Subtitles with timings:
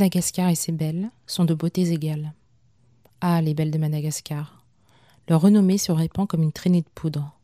[0.00, 2.32] Madagascar et ses belles sont de beautés égales.
[3.20, 4.64] Ah, les belles de Madagascar.
[5.28, 7.38] Leur renommée se répand comme une traînée de poudre.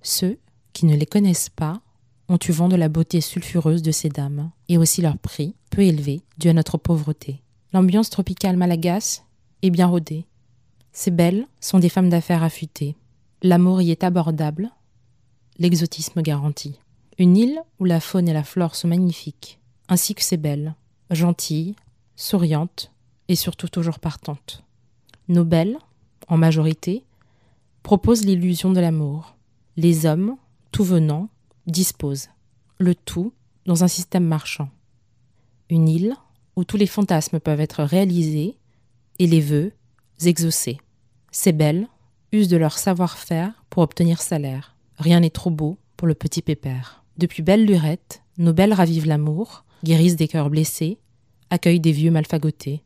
[0.00, 0.38] Ceux
[0.72, 1.82] qui ne les connaissent pas
[2.30, 5.82] ont eu vent de la beauté sulfureuse de ces dames, et aussi leur prix, peu
[5.82, 7.42] élevé, dû à notre pauvreté.
[7.74, 9.26] L'ambiance tropicale malagasse
[9.60, 10.24] est bien rodée.
[10.92, 12.96] Ces belles sont des femmes d'affaires affûtées.
[13.42, 14.70] L'amour y est abordable,
[15.58, 16.80] l'exotisme garanti.
[17.18, 20.74] Une île où la faune et la flore sont magnifiques, ainsi que ces belles,
[21.10, 21.76] gentilles,
[22.16, 22.92] souriantes
[23.28, 24.62] et surtout toujours partantes.
[25.28, 25.78] Nos belles,
[26.28, 27.04] en majorité,
[27.82, 29.36] proposent l'illusion de l'amour.
[29.76, 30.36] Les hommes,
[30.72, 31.28] tout venant,
[31.66, 32.28] disposent.
[32.78, 33.32] Le tout
[33.64, 34.70] dans un système marchand.
[35.70, 36.14] Une île
[36.54, 38.56] où tous les fantasmes peuvent être réalisés
[39.18, 39.72] et les vœux
[40.24, 40.78] exaucés.
[41.30, 41.88] Ces belles
[42.32, 44.74] usent de leur savoir-faire pour obtenir salaire.
[44.98, 47.04] Rien n'est trop beau pour le petit pépère.
[47.18, 50.98] Depuis belle lurette, nos belles ravivent l'amour, guérissent des cœurs blessés,
[51.50, 52.82] accueillent des vieux malfagotés.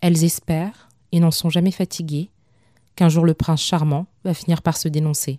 [0.00, 2.30] Elles espèrent, et n'en sont jamais fatiguées,
[2.96, 5.38] qu'un jour le prince charmant va finir par se dénoncer.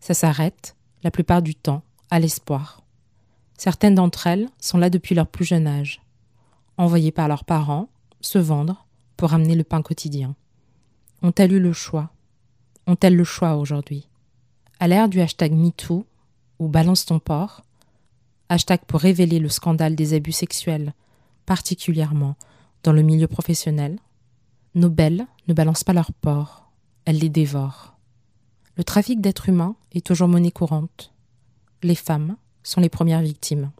[0.00, 2.82] Ça s'arrête, la plupart du temps, à l'espoir.
[3.58, 6.02] Certaines d'entre elles sont là depuis leur plus jeune âge,
[6.76, 7.88] envoyées par leurs parents,
[8.20, 10.34] se vendre pour amener le pain quotidien.
[11.22, 12.10] Ont-elles eu le choix?
[12.86, 14.08] Ont-elles le choix aujourd'hui?
[14.78, 16.06] À l'ère du hashtag MeToo,
[16.58, 17.62] ou Balance ton porc,
[18.48, 20.94] hashtag pour révéler le scandale des abus sexuels,
[21.46, 22.36] particulièrement
[22.82, 23.98] dans le milieu professionnel,
[24.74, 26.70] nos belles ne balancent pas leur porc,
[27.04, 27.96] elles les dévorent.
[28.76, 31.12] Le trafic d'êtres humains est toujours monnaie courante.
[31.82, 33.70] Les femmes sont les premières victimes.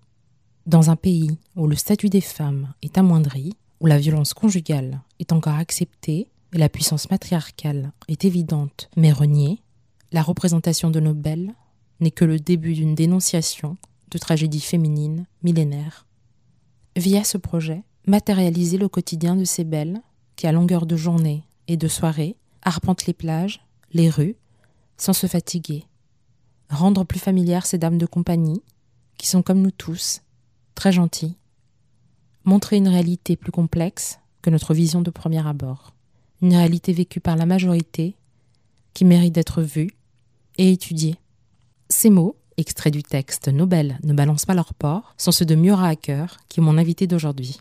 [0.64, 5.33] Dans un pays où le statut des femmes est amoindri, où la violence conjugale est
[5.33, 9.60] encore acceptée et la puissance matriarcale est évidente mais reniée,
[10.12, 11.55] la représentation de nos belles
[12.00, 13.76] n'est que le début d'une dénonciation
[14.11, 16.06] de tragédies féminines millénaires.
[16.97, 20.00] Via ce projet, matérialiser le quotidien de ces belles
[20.37, 24.37] qui, à longueur de journée et de soirée, arpentent les plages, les rues,
[24.97, 25.84] sans se fatiguer.
[26.71, 28.62] Rendre plus familières ces dames de compagnie,
[29.19, 30.23] qui sont comme nous tous,
[30.75, 31.37] très gentilles.
[32.44, 35.94] Montrer une réalité plus complexe que notre vision de premier abord.
[36.43, 38.15] Une réalité vécue par la majorité,
[38.94, 39.91] qui mérite d'être vue
[40.59, 41.17] et étudiée.
[41.88, 45.89] Ces mots, extraits du texte Nobel ne balancent pas leur port, sont ceux de Miura
[45.89, 47.59] Hacker, qui est mon invité d'aujourd'hui.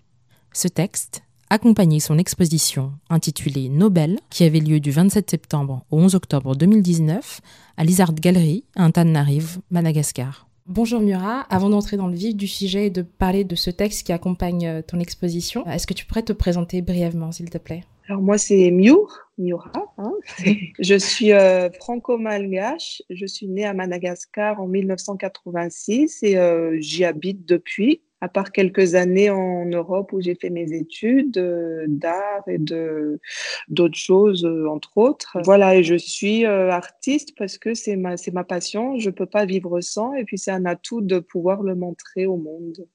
[0.54, 6.16] Ce texte accompagnait son exposition intitulée Nobel, qui avait lieu du 27 septembre au 11
[6.16, 7.42] octobre 2019
[7.78, 10.48] à Lizard Gallery, à Antananarive, Madagascar.
[10.68, 14.04] Bonjour Murat, avant d'entrer dans le vif du sujet et de parler de ce texte
[14.04, 17.84] qui accompagne euh, ton exposition, est-ce que tu pourrais te présenter brièvement, s'il te plaît?
[18.10, 19.72] Alors moi c'est Miur, Miura.
[19.98, 20.14] Hein
[20.80, 27.46] je suis euh, franco-malgache, je suis née à Madagascar en 1986 et euh, j'y habite
[27.46, 32.58] depuis à part quelques années en Europe où j'ai fait mes études euh, d'art et
[32.58, 33.20] de
[33.68, 35.38] d'autres choses, entre autres.
[35.44, 38.98] Voilà, et je suis artiste parce que c'est ma, c'est ma passion.
[38.98, 42.38] Je peux pas vivre sans, et puis c'est un atout de pouvoir le montrer au
[42.38, 42.88] monde.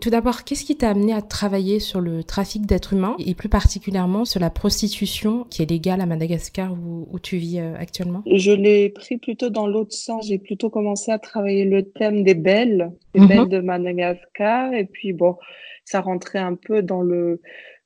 [0.00, 3.48] Tout d'abord, qu'est-ce qui t'a amené à travailler sur le trafic d'êtres humains et plus
[3.48, 8.22] particulièrement sur la prostitution qui est légale à Madagascar où, où tu vis euh, actuellement?
[8.26, 10.28] Je l'ai pris plutôt dans l'autre sens.
[10.28, 13.28] J'ai plutôt commencé à travailler le thème des belles, des mm -hmm.
[13.28, 14.72] belles de Madagascar.
[14.72, 15.36] Et puis, bon,
[15.84, 17.40] ça rentrait un peu dans le,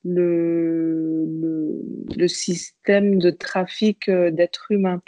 [0.07, 1.27] le,
[2.17, 5.01] le, système de trafic euh, d'êtres humains.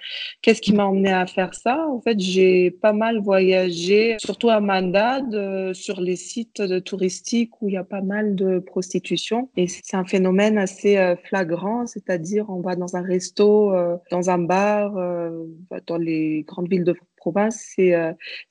[0.42, 1.86] Qu'est-ce qui m'a emmené à faire ça?
[1.88, 7.68] En fait, j'ai pas mal voyagé, surtout à Mandad, euh, sur les sites touristiques où
[7.68, 9.50] il y a pas mal de prostitution.
[9.56, 13.72] Et c'est un phénomène assez euh, flagrant, c'est-à-dire on va dans un resto,
[14.10, 14.94] dans un bar,
[15.86, 17.94] dans les grandes villes de province, c'est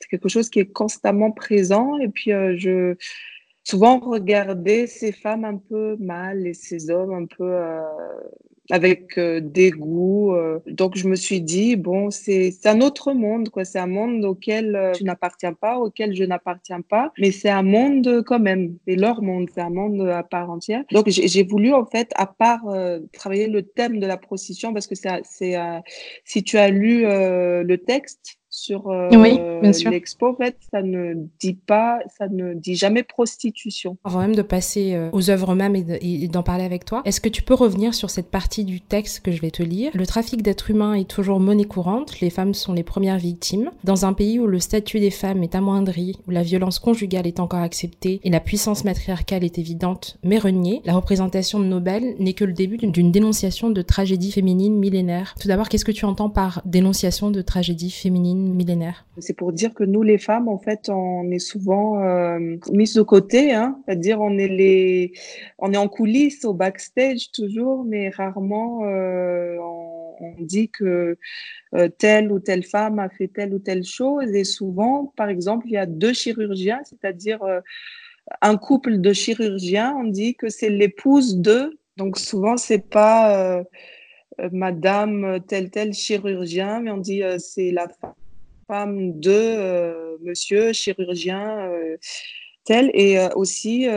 [0.10, 1.98] quelque chose qui est constamment présent.
[2.00, 2.96] Et puis, je
[3.70, 7.82] souvent regarder ces femmes un peu mal et ces hommes un peu euh,
[8.70, 10.34] avec euh, dégoût.
[10.34, 10.60] Euh.
[10.68, 14.76] Donc je me suis dit bon c'est un autre monde quoi, c'est un monde auquel
[14.76, 18.96] euh, tu n'appartiens pas, auquel je n'appartiens pas, mais c'est un monde quand même, c'est
[18.96, 20.84] leur monde, c'est un monde à part entière.
[20.92, 24.88] Donc j'ai voulu en fait à part euh, travailler le thème de la prostitution parce
[24.88, 25.56] que c'est
[26.24, 29.40] si tu as lu le texte sur euh, oui,
[29.86, 33.98] l'expo, en fait, ça ne dit pas, ça ne dit jamais prostitution.
[34.04, 37.30] Avant même de passer euh, aux œuvres même et d'en parler avec toi, est-ce que
[37.30, 39.92] tu peux revenir sur cette partie du texte que je vais te lire?
[39.94, 43.70] Le trafic d'êtres humains est toujours monnaie courante, les femmes sont les premières victimes.
[43.84, 47.40] Dans un pays où le statut des femmes est amoindri, où la violence conjugale est
[47.40, 52.34] encore acceptée et la puissance matriarcale est évidente mais reniée, la représentation de Nobel n'est
[52.34, 55.36] que le début d'une dénonciation de tragédie féminine millénaire.
[55.40, 58.47] Tout d'abord, qu'est-ce que tu entends par dénonciation de tragédie féminine féminine
[59.20, 63.02] C'est pour dire que nous, les femmes, en fait, on est souvent euh, mises de
[63.02, 65.14] côté, hein, c'est-à-dire on est les,
[65.58, 71.18] on est en coulisses, au backstage toujours, mais rarement euh, on, dit que
[71.76, 74.34] euh, telle ou telle femme a fait telle ou telle chose.
[74.34, 77.40] Et souvent, par exemple, il y a deux chirurgiens, c'est-à-dire
[78.42, 81.78] un couple de chirurgiens, on dit que c'est l'épouse de.
[81.98, 83.64] Donc souvent, c'est pas
[84.52, 87.88] Madame tel tel chirurgien, mais on dit c'est la
[88.68, 91.70] femme de euh, Monsieur chirurgien
[92.70, 93.88] et aussi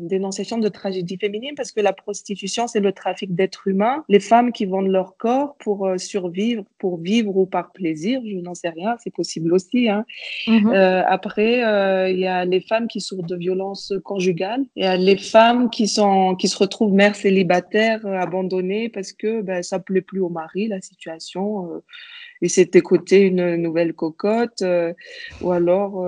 [0.00, 4.04] dénonciation de tragédie féminine parce que la prostitution c'est le trafic d'êtres humains.
[4.08, 8.54] Les femmes qui vendent leur corps pour survivre pour vivre ou par plaisir je n'en
[8.54, 10.04] sais rien c'est possible aussi hein.
[10.46, 10.72] Mmh
[11.06, 11.60] après
[12.10, 14.64] il y a les femmes qui souffrent de violences conjugales.
[14.76, 19.42] Il y a les femmes qui sont qui se retrouvent mères célibataires abandonnées parce que
[19.42, 21.68] ben, ça plaît plus au mari la situation
[22.42, 24.64] et c'est écouter une nouvelle cocotte
[25.42, 26.06] ou alors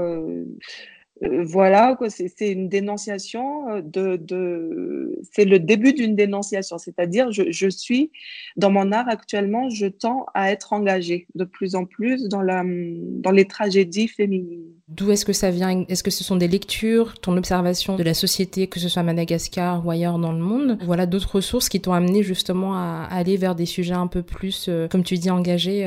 [1.23, 7.51] euh, voilà, c'est une dénonciation euh, de, de c'est le début d'une dénonciation, c'est-à-dire je,
[7.51, 8.11] je, suis
[8.57, 12.63] dans mon art actuellement, je tends à être engagée de plus en plus dans la
[12.65, 14.65] dans les tragédies féminines.
[14.89, 15.85] D'où est-ce que ça vient?
[15.89, 19.05] Est-ce que ce sont des lectures, ton observation de la société, que ce soit à
[19.05, 20.79] Madagascar ou ailleurs dans le monde?
[20.85, 24.67] Voilà d'autres ressources qui t'ont amené justement à aller vers des sujets un peu plus,
[24.69, 25.85] euh, comme tu dis, engagés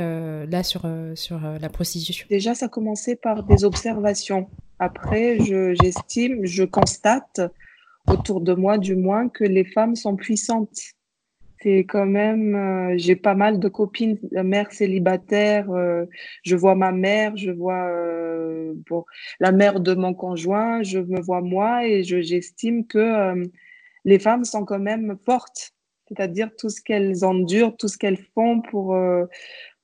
[0.50, 0.83] là sur
[1.15, 2.27] sur la prostitution.
[2.30, 4.47] Déjà, ça a commencé par des observations
[4.80, 7.42] après, j'estime, je, constate
[8.08, 10.80] autour de moi du moins que les femmes sont puissantes.
[11.62, 15.72] C'est quand même, euh, j'ai pas mal de copines, mères célibataires.
[15.72, 16.06] Euh,
[16.44, 18.74] je vois ma mère, je vois euh,
[19.40, 23.34] la mère de mon conjoint, je me vois moi et j'estime que
[24.04, 25.72] les femmes sont quand même fortes.
[26.10, 28.94] C'est-à-dire tout ce qu'elles endurent, tout ce qu'elles font pour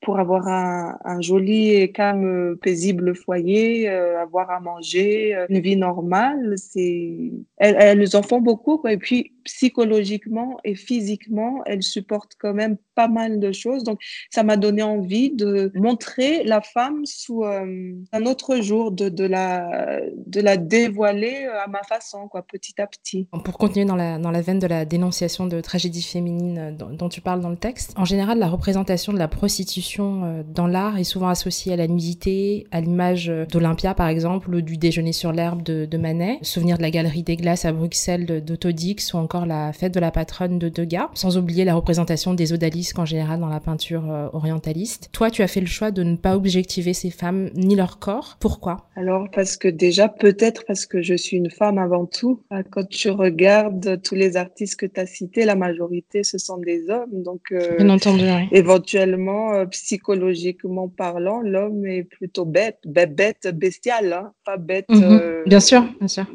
[0.01, 5.75] pour avoir un, joli et calme, paisible foyer, euh, avoir à manger, euh, une vie
[5.75, 6.55] normale.
[6.57, 8.81] C'est, elles, elles en font beaucoup.
[8.87, 13.83] Et puis, psychologiquement et physiquement, elles supportent quand même pas mal de choses.
[13.83, 13.99] Donc,
[14.29, 19.25] ça m'a donné envie de montrer la femme sous euh, un autre jour, de, de,
[19.25, 23.27] la, de la dévoiler à ma façon, quoi, petit à petit.
[23.43, 27.19] Pour continuer dans la, dans la veine de la dénonciation de tragédie féminine dont tu
[27.19, 31.03] parles dans le texte, en général, la représentation de la prostitution euh, dans l'art est
[31.03, 35.31] souvent associée à la nudité, à l'image euh, d'Olympia par exemple, ou du déjeuner sur
[35.31, 39.73] l'herbe de, Manet, souvenir de la galerie des glaces à Bruxelles d'Autodix ou encore la
[39.73, 43.49] fête de la patronne de Degas, sans oublier la représentation des odalisques en général dans
[43.49, 45.09] la peinture euh, orientaliste.
[45.11, 48.37] Toi, tu as fait le choix de ne pas objectiver ces femmes ni leur corps.
[48.39, 48.87] Pourquoi?
[48.95, 52.43] Alors parce que déjà, peut-être parce que je suis une femme avant tout.
[52.71, 56.89] Quand tu regardes tous les artistes que tu as cités, la majorité, ce sont des
[56.89, 57.23] hommes.
[57.23, 64.85] Donc, Bien entendu, éventuellement, psychologiquement parlant, l'homme est plutôt bête, bête, bestial, hein, pas bête.
[64.89, 65.03] Mhm.
[65.03, 66.25] Euh, bien sûr, bien sûr.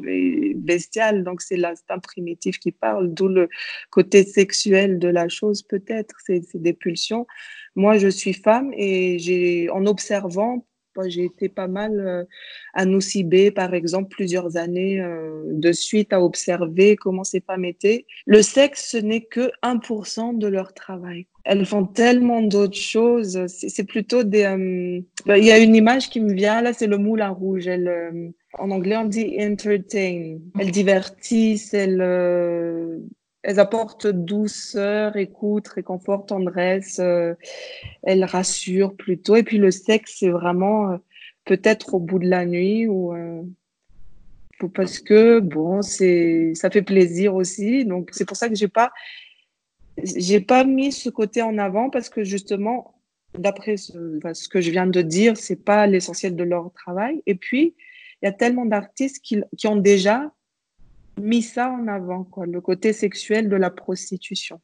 [0.55, 3.49] Bestial, donc c'est l'instinct primitif qui parle, d'où le
[3.89, 7.25] côté sexuel de la chose peut-être, c'est des pulsions.
[7.75, 10.65] Moi, je suis femme et j'ai, en observant
[11.07, 12.23] j'ai été pas mal euh,
[12.73, 18.05] à Noussibé, par exemple, plusieurs années euh, de suite à observer comment ces femmes étaient.
[18.25, 21.27] Le sexe, ce n'est que 1% de leur travail.
[21.43, 23.45] Elles font tellement d'autres choses.
[23.47, 24.43] C'est plutôt des...
[24.43, 27.69] Euh, bah, il y a une image qui me vient, là, c'est le moulin rouge.
[28.57, 30.37] En anglais, on dit entertain.
[30.57, 32.01] Elles divertissent, elles
[33.45, 36.97] elles apportent douceur, écoute, réconfort, tendresse.
[36.97, 37.35] Euh,
[38.01, 39.35] elles rassurent plutôt.
[39.35, 40.97] Et puis le sexe, c'est vraiment euh,
[41.45, 43.43] peut-être au bout de la nuit ou euh,
[44.73, 47.85] parce que bon, c'est ça fait plaisir aussi.
[47.85, 48.91] Donc c'est pour ça que j'ai pas
[50.03, 52.99] j'ai pas mis ce côté en avant parce que justement,
[53.37, 57.21] d'après ce, ce, que je viens de dire, c'est pas l'essentiel de leur travail.
[57.27, 57.75] Et puis
[58.21, 60.31] il y a tellement d'artistes qui, qui ont déjà
[61.19, 64.59] mis ça en avant, quoi, le côté sexuel de la prostitution.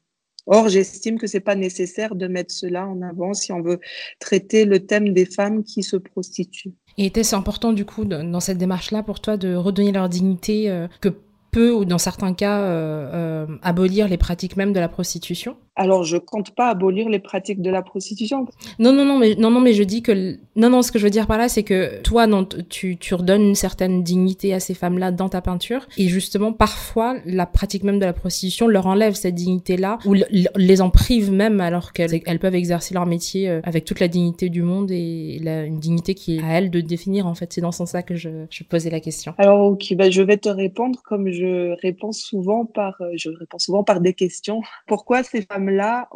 [0.47, 3.79] Or, j'estime que c'est pas nécessaire de mettre cela en avant si on veut
[4.19, 6.73] traiter le thème des femmes qui se prostituent.
[6.97, 10.87] Et était-ce important du coup dans cette démarche-là pour toi de redonner leur dignité euh,
[10.99, 11.09] que
[11.51, 15.57] peut, ou dans certains cas, euh, euh, abolir les pratiques même de la prostitution?
[15.77, 18.45] Alors, je compte pas abolir les pratiques de la prostitution.
[18.77, 20.81] Non, non, non, mais non, non, mais je dis que non, non.
[20.81, 23.55] Ce que je veux dire par là, c'est que toi, non, tu, tu redonnes une
[23.55, 28.05] certaine dignité à ces femmes-là dans ta peinture, et justement, parfois, la pratique même de
[28.05, 30.15] la prostitution leur enlève cette dignité-là, ou
[30.55, 34.09] les en prive même, alors qu'elles elles peuvent exercer leur métier euh, avec toute la
[34.09, 37.27] dignité du monde et la, une dignité qui est à elles de définir.
[37.27, 39.33] En fait, c'est dans ce sens-là que je, je, posais la question.
[39.37, 43.59] Alors, ok, bah, je vais te répondre comme je réponds souvent par, euh, je réponds
[43.59, 44.61] souvent par des questions.
[44.85, 46.07] Pourquoi ces femmes là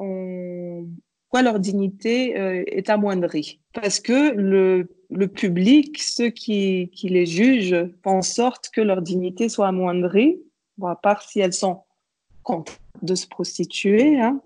[1.41, 3.59] leur dignité euh, est amoindrie?
[3.73, 9.67] Parce que le, public, ceux qui, les jugent, font en sorte que leur dignité soit
[9.67, 10.39] amoindrie,
[10.83, 11.81] à part si elles sont
[12.43, 14.19] contre de se prostituer.
[14.19, 14.41] Hein.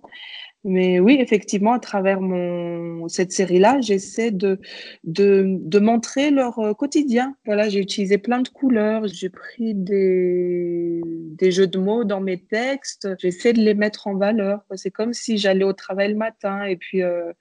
[0.65, 4.59] Mais oui, effectivement, à travers mon, cette série-là, j'essaie de,
[5.05, 7.35] de, de, montrer leur euh, quotidien.
[7.45, 12.41] Voilà, j'ai utilisé plein de couleurs, j'ai pris des, des jeux de mots dans mes
[12.41, 14.59] textes, j'essaie de les mettre en valeur.
[14.75, 17.31] C'est comme si j'allais au travail le matin et puis euh,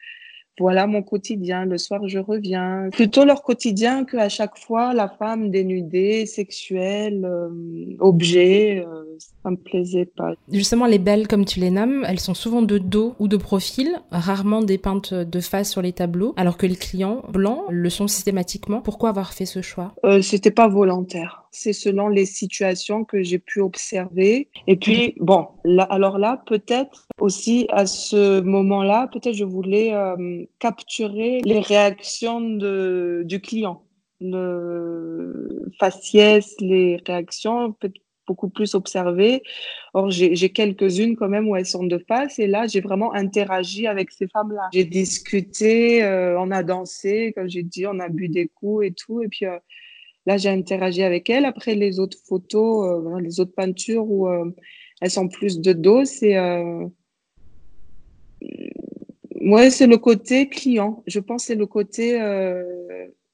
[0.58, 1.64] voilà mon quotidien.
[1.64, 2.88] Le soir, je reviens.
[2.92, 8.84] Plutôt leur quotidien qu'à chaque fois la femme dénudée, sexuelle, euh, objet.
[8.86, 9.04] Euh,
[9.48, 10.34] ça me plaisait pas.
[10.52, 13.88] Justement, les belles, comme tu les nommes, elles sont souvent de dos ou de profil,
[14.10, 18.80] rarement dépeintes de face sur les tableaux, alors que les clients blancs le sont systématiquement.
[18.80, 19.94] Pourquoi avoir fait ce choix?
[20.04, 24.48] Euh, C'était pas volontaire c'est selon les situations que j'ai pu observer.
[24.66, 30.44] Et puis, bon, là, alors là, peut-être aussi à ce moment-là, peut-être je voulais euh,
[30.58, 33.82] capturer les réactions de, du client,
[34.20, 37.74] le faciès, les réactions,
[38.28, 39.42] beaucoup plus observées.
[39.94, 42.38] Or, j'ai quelques-unes quand même où elles sont de face.
[42.38, 44.68] Et là, j'ai vraiment interagi avec ces femmes-là.
[44.72, 48.92] J'ai discuté, euh, on a dansé, comme j'ai dit, on a bu des coups et
[48.92, 49.22] tout.
[49.22, 49.58] Et puis, euh,
[50.26, 51.46] Là, j'ai interagi avec elle.
[51.46, 54.28] Après, les autres photos, euh, les autres peintures où
[55.00, 56.86] elles sont plus de dos, c'est euh,
[59.70, 61.02] c'est le côté client.
[61.06, 62.20] Je pense que c'est le côté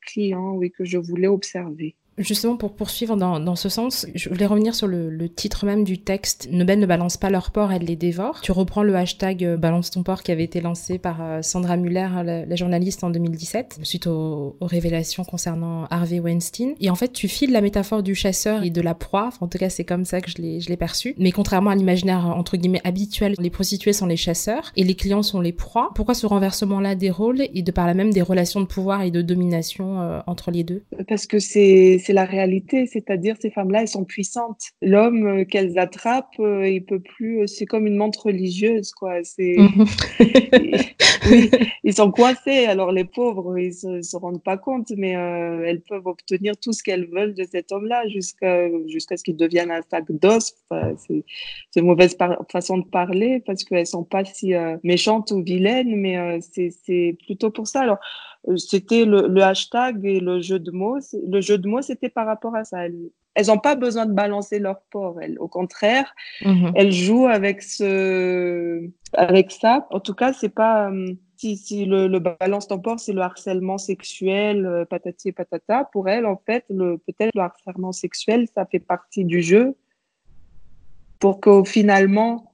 [0.03, 1.97] client, oui, que je voulais observer.
[2.19, 5.85] Justement, pour poursuivre dans, dans, ce sens, je voulais revenir sur le, le titre même
[5.85, 6.49] du texte.
[6.51, 8.41] Nos belles ne balancent pas leur porc, elles les dévorent.
[8.41, 11.77] Tu reprends le hashtag euh, Balance ton porc qui avait été lancé par euh, Sandra
[11.77, 16.75] Muller, la, journaliste, en 2017, suite aux, aux, révélations concernant Harvey Weinstein.
[16.81, 19.31] Et en fait, tu files la métaphore du chasseur et de la proie.
[19.41, 21.15] en tout cas, c'est comme ça que je l'ai perçu.
[21.19, 25.23] Mais contrairement à l'imaginaire, entre guillemets, habituel, les prostituées sont les chasseurs et les clients
[25.23, 25.91] sont les proies.
[25.95, 29.11] Pourquoi ce renversement-là des rôles et de par là même des relations de pouvoir et
[29.11, 30.85] de domination euh, entre les deux?
[31.09, 34.61] Parce que c'est c'est la réalité, c'est-à-dire ces femmes-là, elles sont puissantes.
[34.83, 37.43] L'homme euh, qu'elles attrapent, euh, il peut plus.
[37.43, 39.25] Euh, c'est comme une montre religieuse, quoi.
[39.25, 39.87] C'est, mhm.
[41.31, 41.51] oui,
[41.83, 42.67] ils sont coincés.
[42.67, 46.83] Alors les pauvres, ils se, se rendent pas compte, mais elles peuvent obtenir tout ce
[46.83, 50.55] qu'elles veulent de cet homme-là jusqu'à jusqu'à ce qu'il devienne un sac d'os.
[50.99, 51.25] c'est,
[51.71, 52.17] c'est une mauvaise
[52.51, 57.51] façon de parler parce qu'elles sont pas si méchantes ou vilaines, mais c'est, c'est plutôt
[57.51, 57.81] pour ça.
[57.81, 57.99] Alors
[58.57, 60.99] c'était le, hashtag et le jeu de mots.
[61.27, 62.85] Le jeu de mots, c'était par rapport à ça.
[63.35, 65.21] Elles n'ont pas besoin de balancer leur porc.
[65.21, 66.73] Elles, au contraire, mhm.
[66.75, 69.87] elles jouent avec ce, avec ça.
[69.91, 73.23] En tout cas, c'est pas euh, si, si le, le, balance ton porc, c'est le
[73.23, 75.89] harcèlement sexuel, euh, patati et patata.
[75.93, 79.75] Pour elles, en fait, le peut-être le harcèlement sexuel, ça fait partie du jeu.
[81.19, 82.54] Pour que finalement, euh,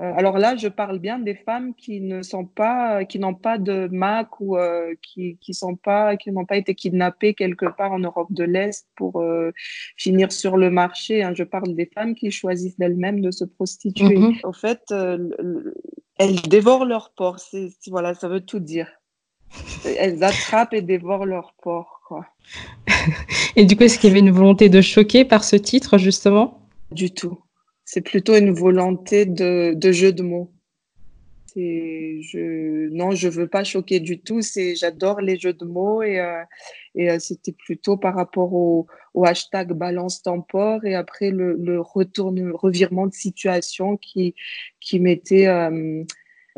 [0.00, 3.88] alors là, je parle bien des femmes qui ne sont pas, qui n'ont pas de
[3.88, 7.98] MAC ou euh, qui, qui sont pas, qui n'ont pas été kidnappées quelque part en
[7.98, 9.52] Europe de l'Est pour euh,
[9.96, 11.22] finir sur le marché.
[11.22, 11.34] Hein.
[11.34, 14.16] Je parle des femmes qui choisissent d'elles-mêmes de se prostituer.
[14.44, 14.58] En mm-hmm.
[14.58, 14.94] fait,
[16.18, 17.40] elles dévorent leur porc.
[17.88, 18.88] Voilà, ça veut tout dire.
[19.84, 22.00] Elles attrapent et dévorent leur porc.
[22.08, 22.26] Quoi.
[23.56, 26.62] et du coup, est-ce qu'il y avait une volonté de choquer par ce titre, justement?
[26.90, 27.38] Du tout
[27.92, 30.50] c'est plutôt une volonté de, de jeu de mots.
[31.54, 34.40] Je, non, je veux pas choquer du tout.
[34.40, 36.42] C'est, j'adore les jeux de mots et, euh,
[36.94, 41.82] et euh, c'était plutôt par rapport au, au hashtag balance tempore et après le, le
[41.82, 44.34] retourne, revirement de situation qui,
[44.80, 46.02] qui m'était euh,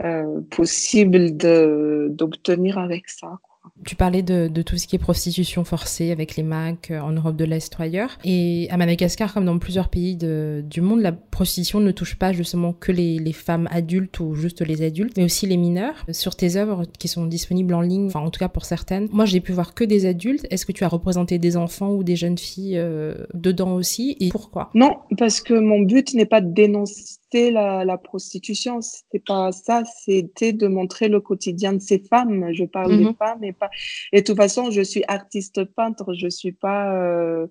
[0.05, 3.41] euh possible d'obtenir avec ça.
[3.85, 7.37] Tu parlais de, tout ce qui est prostitution forcée avec les MAC euh, en Europe
[7.37, 8.19] de l'Est ou ailleurs.
[8.25, 12.73] Et à Madagascar, comme dans plusieurs pays du monde, la prostitution ne touche pas justement
[12.73, 16.07] que les, femmes adultes ou juste les adultes, mais aussi les mineurs.
[16.13, 19.25] Sur tes œuvres qui sont disponibles en ligne, enfin en tout cas pour certaines, moi
[19.25, 20.47] j'ai pu voir que des adultes.
[20.51, 24.29] Est-ce que tu as représenté des enfants ou des jeunes filles euh, dedans aussi et
[24.29, 24.71] pourquoi?
[24.75, 29.83] Non, parce que mon but n'est pas de dénoncer la, la prostitution, c'était pas ça,
[29.85, 32.53] c'était de montrer le quotidien de ces femmes.
[32.53, 33.15] Je parle des mhm.
[33.17, 33.71] femmes et pas.
[34.13, 37.47] Et de toute façon, je suis artiste peintre, je suis pas, euh,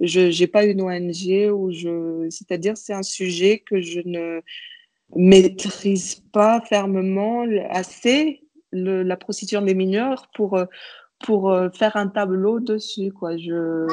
[0.00, 4.40] je j'ai pas une ONG ou je, c'est-à-dire c'est un sujet que je ne
[5.16, 10.58] maîtrise pas fermement assez le, la prostitution des mineurs pour
[11.24, 13.36] pour euh, faire un tableau dessus quoi.
[13.36, 13.86] Je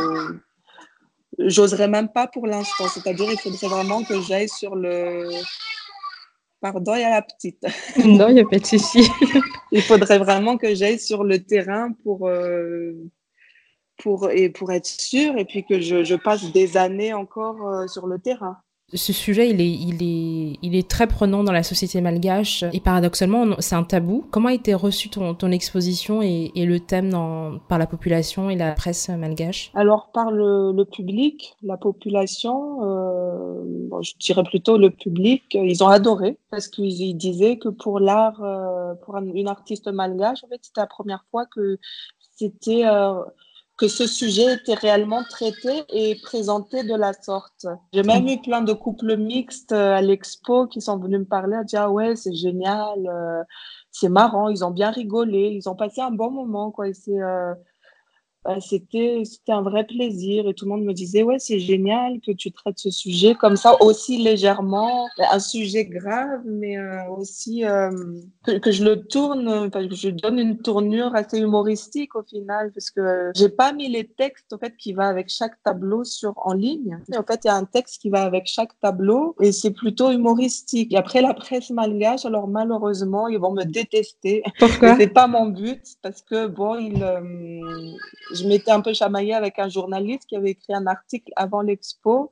[1.39, 2.87] J'oserais même pas pour l'instant.
[2.87, 5.29] C'est-à-dire, il faudrait vraiment que j'aille sur le.
[6.61, 7.63] Pardon, il y a la petite.
[8.03, 9.09] Non, il n'y a pas de souci.
[9.71, 12.93] il faudrait vraiment que j'aille sur le terrain pour, euh,
[13.97, 17.87] pour, et pour être sûre et puis que je, je passe des années encore euh,
[17.87, 18.57] sur le terrain.
[18.95, 24.25] Ce sujet, il est, très prenant dans la société malgache et paradoxalement, c'est un tabou.
[24.31, 27.11] Comment a été reçue ton, exposition et, le thème
[27.67, 29.71] par la population et la presse malgache?
[29.75, 36.37] Alors, par le, public, la population, euh, je dirais plutôt le public, ils ont adoré
[36.49, 40.87] parce qu'ils disaient que pour l'art, euh, pour une artiste malgache, en fait, c'était la
[40.87, 41.77] première fois que
[42.37, 43.13] c'était euh,
[43.77, 47.65] que ce sujet était réellement traité et présenté de la sorte.
[47.91, 51.57] J'ai même eu plein de couples mixtes euh, à l'expo qui sont venus me parler,
[51.57, 53.43] à dire ah ouais c'est génial, euh,
[53.91, 56.87] c'est marrant, ils ont bien rigolé, ils ont passé un bon moment quoi.
[56.87, 57.53] Et c'est euh,
[58.45, 62.19] bah, c'était c'était un vrai plaisir et tout le monde me disait ouais c'est génial
[62.23, 65.07] que tu traites ce sujet comme ça aussi légèrement.
[65.31, 67.89] Un sujet grave mais euh, aussi euh,
[68.45, 72.91] que, que, je le tourne que je donne une tournure assez humoristique au final parce
[72.91, 76.53] que j'ai pas mis les textes en fait qui va avec chaque tableau sur en
[76.53, 76.99] ligne.
[77.11, 79.71] Et en fait il y a un texte qui va avec chaque tableau et c'est
[79.71, 80.93] plutôt humoristique.
[80.93, 84.43] Et après la presse malgache alors malheureusement ils vont me détester.
[84.59, 84.97] Pourquoi?
[84.97, 87.21] C'est pas mon but parce que bon ils euh,
[88.35, 92.31] je m'étais un peu chamaillée avec un journaliste qui avait écrit un article avant l'expo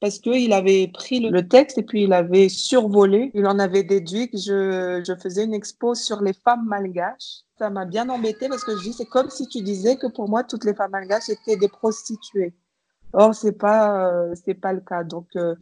[0.00, 3.30] parce qu'il avait pris le texte et puis il avait survolé.
[3.32, 7.44] Il en avait déduit que je, faisais une expo sur les femmes malgaches.
[7.58, 10.28] Ça m'a bien embêté parce que je dis, c'est comme si tu disais que pour
[10.28, 12.52] moi, toutes les femmes malgaches étaient des prostituées.
[13.14, 15.04] Or, c'est pas, euh, pas le cas.
[15.04, 15.54] Donc, euh,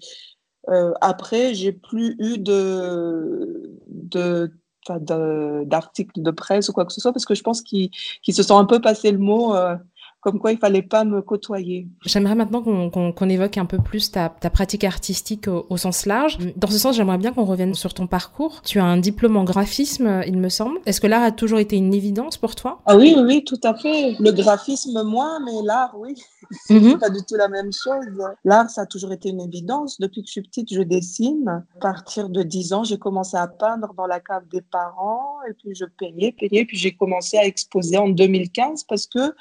[0.71, 4.53] euh, après, j'ai plus eu de, de
[4.91, 7.91] d'articles de, presse ou quoi que ce soit, parce que je pense qu'ils
[8.23, 9.77] qu se sont un peu passé le mot euh,
[10.23, 11.89] comme quoi il fallait pas me côtoyer.
[12.07, 15.77] J'aimerais maintenant qu'on qu qu évoque un peu plus ta, ta pratique artistique au, au,
[15.77, 16.39] sens large.
[16.57, 18.63] Dans ce sens, j'aimerais bien qu'on revienne sur ton parcours.
[18.63, 20.79] Tu as un diplôme en graphisme, il me semble.
[20.87, 22.81] Est-ce que l'art a toujours été une évidence pour toi?
[22.87, 24.15] Ah oui, oui, tout à fait.
[24.21, 26.15] Le graphisme, moins, mais l'art, oui.
[26.67, 26.99] C'est mm -hmm.
[26.99, 28.07] pas du tout la même chose.
[28.45, 29.99] L'art, ça a toujours été une évidence.
[29.99, 31.49] Depuis que je suis petite, je dessine.
[31.79, 35.53] À partir de 10 ans, j'ai commencé à peindre dans la cave des parents et
[35.59, 36.65] puis je peignais, peignais.
[36.69, 39.35] Puis j'ai commencé à exposer en 2015 parce que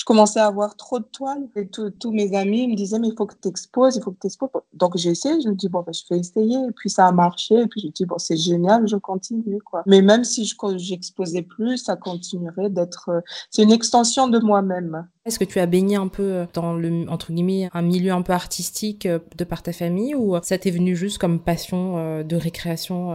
[0.00, 3.14] je commençais à avoir trop de toiles et tous mes amis me disaient mais il
[3.14, 4.48] faut que tu exposes, il faut que tu exposes.
[4.72, 7.12] Donc j'ai essayé, je me dis bon ben, je vais essayer et puis ça a
[7.12, 9.82] marché et puis je me dis bon c'est génial, je continue quoi.
[9.84, 15.06] Mais même si je j'exposais plus, ça continuerait d'être euh, c'est une extension de moi-même.
[15.26, 18.32] Est-ce que tu as baigné un peu dans le entre guillemets un milieu un peu
[18.32, 22.36] artistique euh, de par ta famille ou ça t'est venu juste comme passion euh, de
[22.36, 23.10] récréation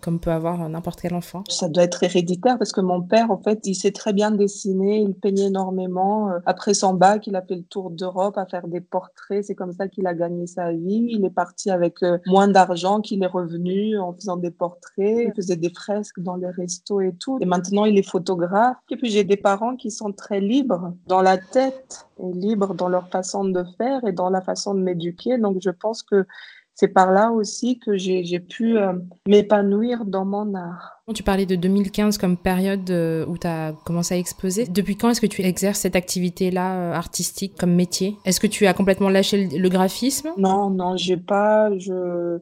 [0.00, 1.44] comme peut avoir n'importe quel enfant?
[1.48, 4.98] Ça doit être héréditaire parce que mon père en fait il sait très bien dessiner,
[4.98, 6.30] il peignait énormément.
[6.44, 9.44] Après son bac, il a fait le tour d'Europe à faire des portraits.
[9.44, 11.08] C'est comme ça qu'il a gagné sa vie.
[11.10, 15.28] Il est parti avec moins d'argent qu'il est revenu en faisant des portraits.
[15.28, 17.38] Il faisait des fresques dans les restos et tout.
[17.40, 18.76] Et maintenant, il est photographe.
[18.90, 22.88] Et puis, j'ai des parents qui sont très libres dans la tête et libres dans
[22.88, 25.38] leur façon de faire et dans la façon de m'éduquer.
[25.38, 26.26] Donc, je pense que
[26.74, 28.94] c'est par là aussi que j'ai pu euh,
[29.28, 31.02] m'épanouir dans mon art.
[31.14, 34.66] Tu parlais de 2015 comme période euh, où tu as commencé à exposer.
[34.66, 38.16] Depuis quand est-ce que tu exerces cette activité-là euh, artistique comme métier?
[38.24, 40.30] Est-ce que tu as complètement lâché le, le graphisme?
[40.36, 41.70] Non, non, j'ai pas.
[41.78, 42.38] Je...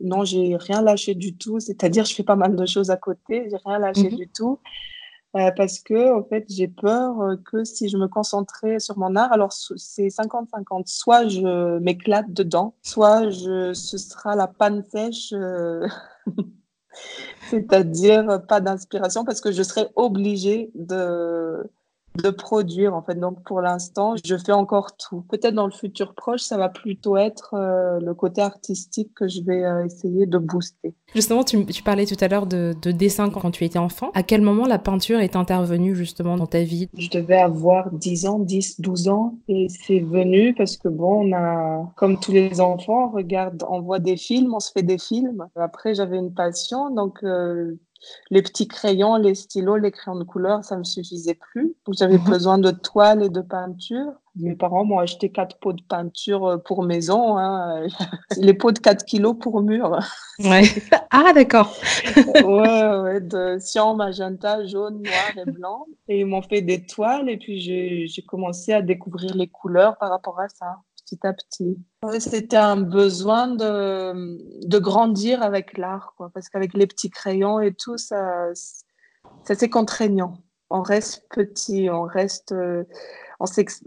[0.00, 1.60] Non, j'ai rien lâché du tout.
[1.60, 3.46] C'est-à-dire, je fais pas mal de choses à côté.
[3.48, 4.16] J'ai rien lâché mmh.
[4.16, 4.58] du tout.
[5.38, 9.14] Euh, parce que en fait j'ai peur euh, que si je me concentrais sur mon
[9.14, 10.86] art, alors c'est 50-50.
[10.86, 15.86] Soit je m'éclate dedans, soit je, ce sera la panne sèche, euh...
[17.50, 21.70] c'est-à-dire pas d'inspiration parce que je serai obligée de
[22.22, 23.14] de produire en fait.
[23.14, 25.24] Donc pour l'instant, je fais encore tout.
[25.30, 29.42] Peut-être dans le futur proche, ça va plutôt être euh, le côté artistique que je
[29.42, 30.94] vais euh, essayer de booster.
[31.14, 34.10] Justement, tu, tu parlais tout à l'heure de, de, dessin quand tu étais enfant.
[34.14, 36.88] À quel moment la peinture est intervenue justement dans ta vie?
[36.96, 41.32] Je devais avoir 10 ans, 10, 12 ans et c'est venu parce que bon, on
[41.32, 44.98] a, comme tous les enfants, on regarde, on voit des films, on se fait des
[44.98, 45.46] films.
[45.56, 47.78] Après, j'avais une passion, donc euh,
[48.30, 51.74] les petits crayons, les stylos, les crayons de couleur, ça me suffisait plus.
[51.92, 52.24] J'avais mmh.
[52.24, 54.12] besoin de toile et de peinture.
[54.36, 57.86] Mes parents m'ont acheté quatre pots de peinture euh, pour maison, hein.
[58.36, 59.98] les pots de 4 kilos pour mur.
[60.38, 60.62] Ouais.
[61.10, 61.74] Ah, d'accord.
[62.16, 65.86] ouais, ouais, de cyan, magenta, jaune, noir et blanc.
[66.06, 70.10] Et ils m'ont fait des toiles et puis j'ai commencé à découvrir les couleurs par
[70.10, 70.80] rapport à ça
[71.16, 71.78] petit à petit.
[72.20, 77.72] C'était un besoin de, de grandir avec l'art, quoi, parce qu'avec les petits crayons et
[77.74, 80.38] tout, ça, ça c'est contraignant.
[80.70, 82.54] On reste petit, on reste.
[83.40, 83.44] On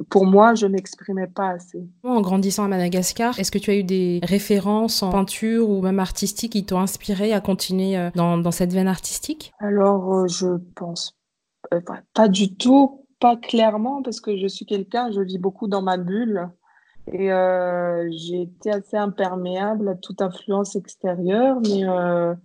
[0.09, 1.83] pour moi, je n'exprimais pas assez.
[2.03, 5.99] En grandissant à Madagascar, est-ce que tu as eu des références en peinture ou même
[5.99, 9.51] artistique qui t'ont inspiré à continuer euh, dans, dans, cette veine artistique?
[9.59, 11.17] Alors, euh, je pense
[12.13, 15.97] pas du tout, pas clairement, parce que je suis quelqu'un, je vis beaucoup dans ma
[15.97, 16.49] bulle.
[17.07, 22.35] Et euh, j'ai été assez imperméable à toute influence extérieure, mais euh,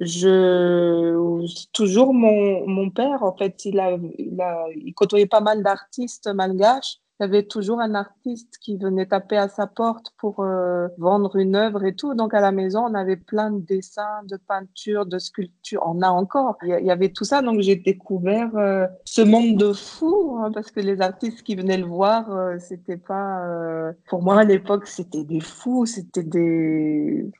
[0.00, 5.62] je toujours mon, mon père, en fait, il a, il a il côtoyait pas mal
[5.62, 10.88] d'artistes malgaches y avait toujours un artiste qui venait taper à sa porte pour euh,
[10.98, 12.14] vendre une œuvre et tout.
[12.14, 15.82] Donc à la maison, on avait plein de dessins, de peintures, de sculptures.
[15.86, 16.56] On a encore.
[16.62, 17.40] Il y, avait tout ça.
[17.40, 21.78] Donc j'ai découvert euh, ce monde de fous hein, parce que les artistes qui venaient
[21.78, 23.92] le voir, euh, c'était pas.
[24.08, 27.30] pour moi à l'époque, c'était des fous, c'était des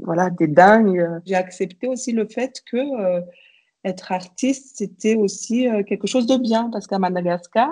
[0.00, 1.06] voilà des dingues.
[1.26, 2.78] J'ai accepté aussi le fait que
[3.84, 7.70] être artiste, c'était aussi quelque chose de bien parce qu'à Madagascar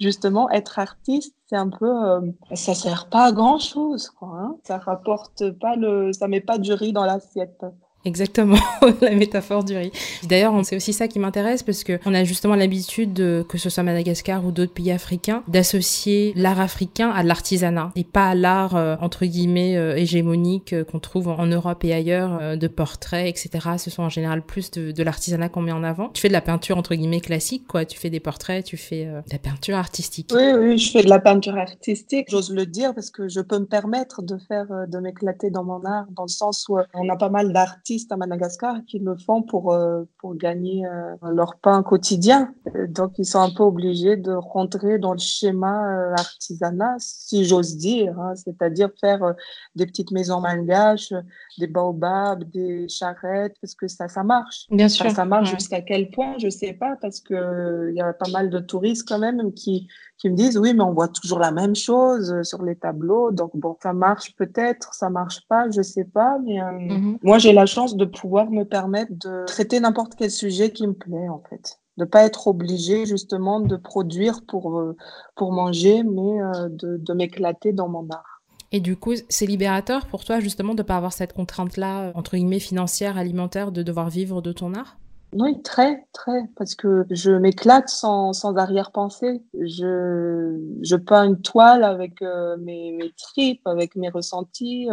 [0.00, 2.20] justement, être artiste, c'est un peu, euh,
[2.54, 4.28] ça sert pas à grand chose, quoi.
[4.34, 4.56] Hein.
[4.64, 7.64] Ça rapporte pas le, ça met pas du riz dans l'assiette.
[8.04, 8.58] Exactement,
[9.00, 9.92] la métaphore du riz.
[10.24, 13.14] D'ailleurs, c'est aussi ça qui m'intéresse parce que on a justement l'habitude,
[13.48, 18.28] que ce soit Madagascar ou d'autres pays africains, d'associer l'art africain à l'artisanat et pas
[18.28, 22.68] à l'art euh, entre guillemets euh, hégémonique euh, qu'on trouve en Europe et ailleurs de
[22.68, 23.68] portraits, etc.
[23.78, 26.08] Ce sont en général plus de, l'artisanat qu'on met en avant.
[26.10, 27.84] Tu fais de la peinture entre guillemets classique, quoi.
[27.84, 30.30] Tu fais des portraits, tu fais de la peinture artistique.
[30.34, 32.26] Oui, oui, je fais de la peinture artistique.
[32.30, 35.84] J'ose le dire parce que je peux me permettre de faire, de m'éclater dans mon
[35.84, 39.42] art, dans le sens où on a pas mal d'artistes à Madagascar qui le font
[39.42, 42.54] pour, euh, pour gagner euh, leur pain quotidien.
[42.88, 47.76] Donc, ils sont un peu obligés de rentrer dans le schéma euh, artisanat, si j'ose
[47.76, 48.34] dire, hein.
[48.36, 49.34] c'est-à-dire faire
[49.74, 51.12] des petites maisons malgaches,
[51.58, 54.66] des baobabs, des charrettes, parce que ça, ça marche.
[54.70, 55.10] Bien sûr.
[55.10, 58.50] Ça, marche jusqu'à quel point, je sais pas, parce que il y a pas mal
[58.50, 59.88] de touristes quand même qui,
[60.24, 63.30] qui me disent, oui, mais on voit toujours la même chose sur les tableaux.
[63.30, 67.18] Donc, bon, ça marche peut-être, ça marche pas, je sais pas, mais mm-hmm.
[67.22, 70.94] moi, j'ai la chance de pouvoir me permettre de traiter n'importe quel sujet qui me
[70.94, 71.78] plaît, en fait.
[71.98, 74.96] De pas être obligé, justement, de produire pour, euh,
[75.36, 78.40] pour manger, mais euh, de, de m'éclater dans mon art.
[78.72, 82.60] Et du coup, c'est libérateur pour toi, justement, de pas avoir cette contrainte-là, entre guillemets,
[82.60, 84.96] financière, alimentaire, de devoir vivre de ton art?
[85.34, 89.42] Oui, très, très, parce que je m'éclate sans, sans arrière-pensée.
[89.52, 94.88] Je, je peins une toile avec euh, mes, mes tripes, avec mes ressentis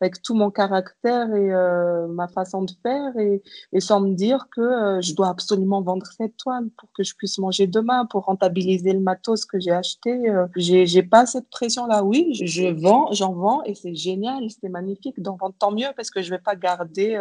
[0.00, 4.48] avec tout mon caractère et euh, ma façon de faire et, et sans me dire
[4.54, 8.24] que euh, je dois absolument vendre cette toile pour que je puisse manger demain, pour
[8.24, 10.28] rentabiliser le matos que j'ai acheté.
[10.28, 12.02] Euh, j'ai, j'ai pas cette pression-là.
[12.02, 15.54] Oui, je, vends, j'en vends et c'est génial, c'est magnifique d'en vendre.
[15.58, 17.18] Tant mieux parce que je vais pas garder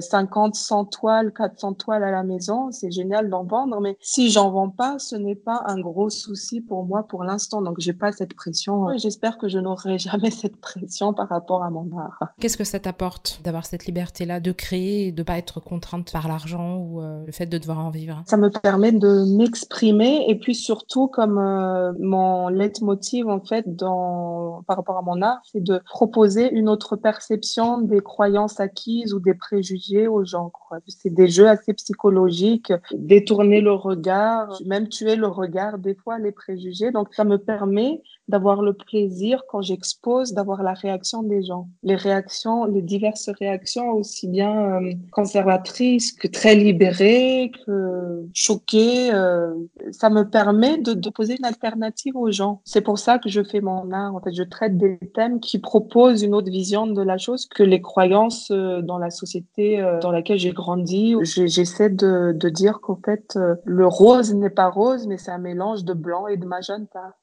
[0.00, 2.70] 50, 100 toiles, 400 toiles à la maison.
[2.72, 6.60] C'est génial d'en vendre, mais si j'en vends pas, ce n'est pas un gros souci
[6.60, 7.62] pour moi pour l'instant.
[7.62, 8.96] Donc j'ai pas cette pression.
[8.98, 12.17] J'espère que je n'aurai jamais cette pression par rapport à mon art.
[12.40, 16.28] Qu'est-ce que ça t'apporte d'avoir cette liberté-là de créer et de pas être contrainte par
[16.28, 18.22] l'argent ou euh, le fait de devoir en vivre?
[18.26, 24.62] Ça me permet de m'exprimer et puis surtout comme euh, mon leitmotiv en fait dans
[24.66, 29.20] par rapport à mon art, c'est de proposer une autre perception des croyances acquises ou
[29.20, 30.52] des préjugés aux gens.
[30.86, 36.32] C'est des jeux assez psychologiques, détourner le regard, même tuer le regard des fois les
[36.32, 36.90] préjugés.
[36.90, 41.68] Donc ça me permet d'avoir le plaisir quand j'expose d'avoir la réaction des gens.
[41.82, 49.10] Les réactions, les diverses réactions aussi bien euh, conservatrices que très libérées, que choquées.
[49.12, 49.54] Euh,
[49.92, 52.60] ça me permet de, de, poser une alternative aux gens.
[52.64, 54.14] C'est pour ça que je fais mon art.
[54.14, 57.62] En fait, je traite des thèmes qui proposent une autre vision de la chose que
[57.62, 61.16] les croyances euh, dans la société dans laquelle j'ai grandi.
[61.22, 65.84] J'essaie de, de dire qu'en fait, le rose n'est pas rose, mais c'est un mélange
[65.84, 67.16] de blanc et de magenta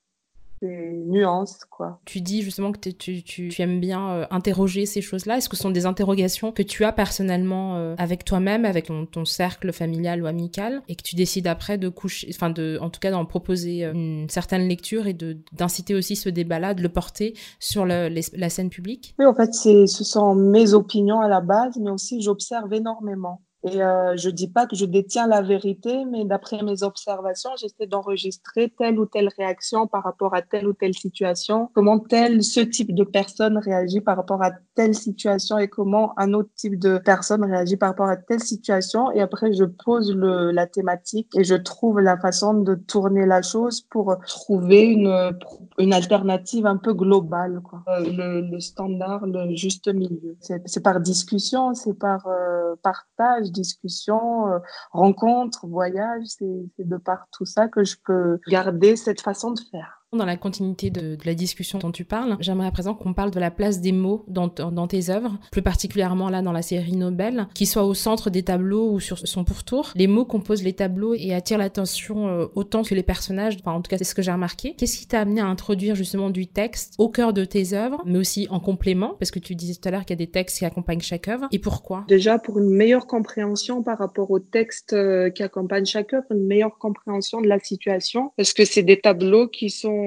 [0.62, 2.00] nuances, quoi.
[2.06, 5.38] Tu dis justement que tu, tu, aimes bien euh, interroger ces choses-là.
[5.38, 9.26] Est-ce que ce sont des interrogations que tu as personnellement euh, avec toi-même, avec ton,
[9.26, 13.00] cercle familial ou amical, et que tu décides après de coucher, enfin de, en tout
[13.00, 16.90] cas d'en proposer euh, une certaine lecture et de d'inciter aussi ce débat-là, de le
[16.90, 19.16] porter sur la scène publique?
[19.20, 23.42] Oui, en fait, ce sont mes opinions à la base, mais aussi j'observe énormément.
[23.66, 27.88] Et euh, je dis pas que je détiens la vérité, mais d'après mes observations, j'essaie
[27.88, 32.60] d'enregistrer telle ou telle réaction par rapport à telle ou telle situation, comment tel, ce
[32.60, 37.00] type de personne réagit par rapport à telle situation et comment un autre type de
[37.00, 39.12] personne réagit par rapport à telle situation.
[39.14, 43.42] Et après, je pose le, la thématique et je trouve la façon de tourner la
[43.42, 45.36] chose pour trouver une,
[45.80, 47.84] une alternative un peu globale, quoi.
[47.88, 50.38] Euh, le, le, standard, le juste milieu.
[50.40, 54.60] C'est par discussion, c'est par euh, partage discussions, euh,
[54.92, 60.05] rencontres, voyages, c'est de par tout ça que je peux garder cette façon de faire.
[60.16, 63.40] Dans la continuité de, la discussion dont tu parles, j'aimerais à présent qu'on parle de
[63.40, 64.48] la place des mots dans,
[64.88, 68.92] tes œuvres, plus particulièrement là dans la série Nobel, qui soit au centre des tableaux
[68.92, 69.92] ou sur son pourtour.
[69.96, 73.58] Les mots composent les tableaux et attirent l'attention euh, autant que les personnages.
[73.60, 74.76] Enfin, en tout cas, c'est ce que j'ai remarqué.
[74.78, 78.20] Qu'est-ce qui t'a amené à introduire justement du texte au cœur de tes œuvres, mais
[78.20, 80.60] aussi en complément, parce que tu disais tout à l'heure qu'il y a des textes
[80.60, 81.48] qui accompagnent chaque œuvre.
[81.52, 82.06] Et pourquoi?
[82.08, 86.46] Déjà pour une meilleure compréhension par rapport aux textes euh, qui accompagnent chaque œuvre, une
[86.46, 90.05] meilleure compréhension de la situation, parce que c'est des tableaux qui sont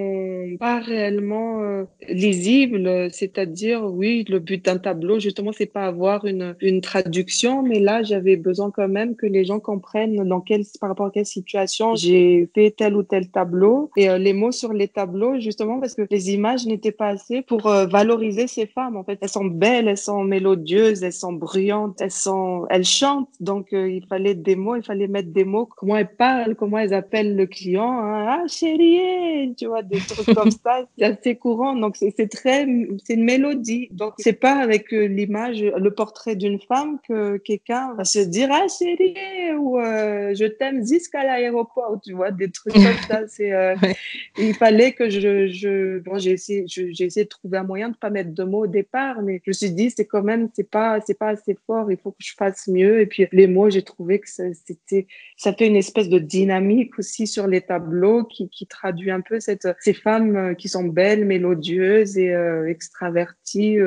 [0.59, 6.57] pas réellement euh, lisibles, c'est-à-dire oui, le but d'un tableau justement c'est pas avoir une,
[6.61, 10.91] une traduction, mais là j'avais besoin quand même que les gens comprennent dans quelle par
[10.91, 13.91] rapport à quelle situation j'ai fait tel ou tel tableau.
[13.97, 17.43] Et euh, les mots sur les tableaux justement parce que les images n'étaient pas assez
[17.43, 18.97] pour euh, valoriser ces femmes.
[18.97, 23.29] En fait elles sont belles elles sont mélodieuses elles sont bruyantes elles sont elles chantent.
[23.41, 25.69] Donc il fallait des mots il fallait mettre des mots.
[25.77, 28.27] Comment elles parlent comment elles appellent le client hein.
[28.29, 32.67] ah chérie tu vois des trucs comme ça c'est assez courant donc c'est très
[33.05, 38.05] c'est une mélodie donc c'est pas avec l'image le portrait d'une femme que quelqu'un va
[38.05, 39.15] se dire ah chérie
[39.57, 43.23] ou euh, je t'aime jusqu'à l'aéroport, tu vois, des trucs comme ça.
[43.29, 43.75] C'est, euh,
[44.39, 47.97] il fallait que je, je bon, j'ai essayé, j'ai essayé de trouver un moyen de
[47.97, 50.69] pas mettre de mots au départ, mais je me suis dit c'est quand même c'est
[50.69, 53.01] pas c'est pas assez fort, il faut que je fasse mieux.
[53.01, 57.27] Et puis les mots, j'ai trouvé que c'était ça fait une espèce de dynamique aussi
[57.27, 61.25] sur les tableaux qui, qui traduit un peu cette ces femmes euh, qui sont belles,
[61.25, 62.35] mélodieuses et
[62.67, 63.79] extraverties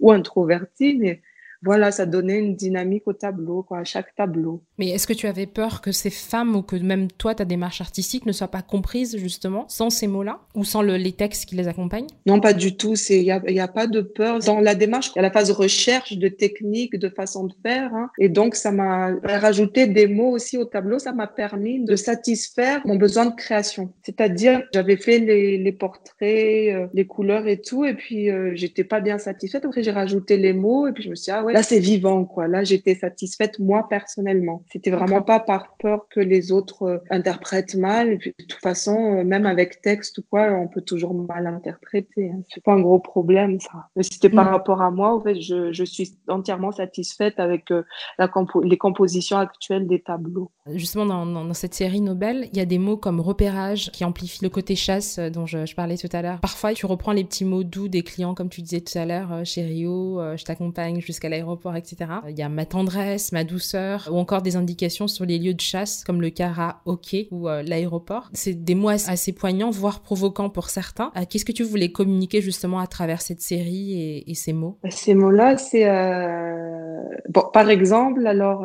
[0.00, 1.20] ou introverties,
[1.62, 4.62] voilà, ça donnait une dynamique au tableau, quoi, à chaque tableau.
[4.78, 7.80] Mais est-ce que tu avais peur que ces femmes ou que même toi, ta démarche
[7.82, 11.68] artistique ne soit pas comprise justement sans ces mots-là ou sans les textes qui les
[11.68, 12.06] accompagnent?
[12.26, 12.94] Non, pas du tout.
[13.10, 14.38] Il n'y a, y a, pas de peur.
[14.38, 17.94] Dans la démarche, il y a la phase recherche de technique, de façon de faire.
[17.94, 18.10] Hein.
[18.18, 20.98] et donc, ça m'a rajouté des mots aussi au tableau.
[20.98, 23.92] Ça m'a permis de satisfaire mon besoin de création.
[24.02, 27.84] C'est-à-dire, j'avais fait les, les portraits, euh, les couleurs et tout.
[27.84, 29.64] Et puis, euh, j'étais pas bien satisfaite.
[29.66, 30.86] Après, j'ai rajouté les mots.
[30.86, 32.48] Et puis, je me suis dit, ah ouais, là, c'est vivant, quoi.
[32.48, 34.62] Là, j'étais satisfaite, moi, personnellement.
[34.72, 38.18] C'était vraiment pas par peur que les autres euh, interprètent mal.
[38.18, 42.30] Puis, de toute façon, euh, même avec texte ou quoi, on peut toujours mal interpréter.
[42.30, 42.42] Hein.
[42.48, 43.88] C'est pas un gros problème, ça.
[43.96, 44.54] Mais c'était par mm.
[44.54, 47.82] rapport à moi, en fait, je, je suis entièrement satisfaite avec euh,
[48.18, 48.30] la
[48.62, 50.50] les compositions actuelles des tableaux.
[50.74, 54.44] Justement, dans, dans, cette série Nobel, il y a des mots comme repérage qui amplifient
[54.44, 56.40] le côté chasse dont je, je parlais tout à l'heure.
[56.40, 59.44] Parfois, tu reprends les petits mots doux des clients, comme tu disais tout à l'heure,
[59.44, 62.10] chez Rio, je t'accompagne jusqu'à l'aéroport, etc.
[62.28, 65.60] Il y a ma tendresse, ma douceur, ou encore des indications sur les lieux de
[65.60, 68.30] chasse comme le karaoké ou euh, l'aéroport.
[68.32, 71.12] C'est des mots assez poignants, voire provoquants pour certains.
[71.16, 74.78] Euh, qu'est-ce que tu voulais communiquer justement à travers cette série et, ces mots?
[74.88, 75.88] Ces mots-là, c'est...
[75.88, 77.02] Euh...
[77.28, 78.64] Bon, par exemple, alors...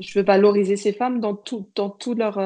[0.00, 2.38] Euh, je veux valoriser ces femmes dans tout, dans tous leurs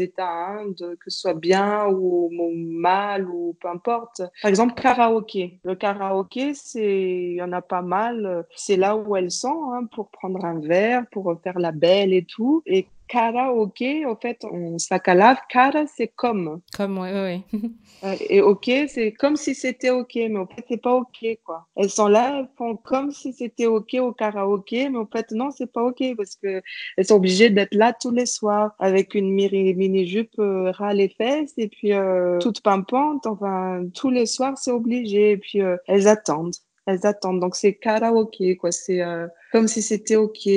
[0.00, 4.22] états, hein, de, que ce soit bien ou, mal ou peu importe.
[4.42, 5.58] Par exemple, karaoké.
[5.64, 8.46] Le karaoké, il y en a pas mal.
[8.54, 12.24] C'est là où elles sont hein, pour prendre un verre, pour faire la belle et
[12.24, 12.62] tout.
[13.12, 15.36] Karaoké, en fait, on s'accalave.
[15.50, 16.62] Kara, c'est comme.
[16.74, 17.60] Comme, oui, oui.
[18.04, 21.68] Euh, et ok, c'est comme si c'était ok, mais en fait, c'est pas ok, quoi.
[21.76, 25.52] Elles sont là, elles font comme si c'était ok au karaoké, mais en fait, non,
[25.52, 26.62] c'est pas ok parce que
[26.96, 31.52] elles sont obligées d'être là tous les soirs avec une mini-jupe euh, ras les fesses
[31.58, 33.24] et puis euh, toute pimpante.
[33.28, 35.32] Enfin, tous les soirs, c'est obligé.
[35.32, 36.56] Et puis, euh, elles attendent.
[36.86, 37.38] Elles attendent.
[37.38, 38.72] Donc, c'est karaoké, quoi.
[38.72, 39.00] C'est
[39.52, 40.48] comme si c'était ok.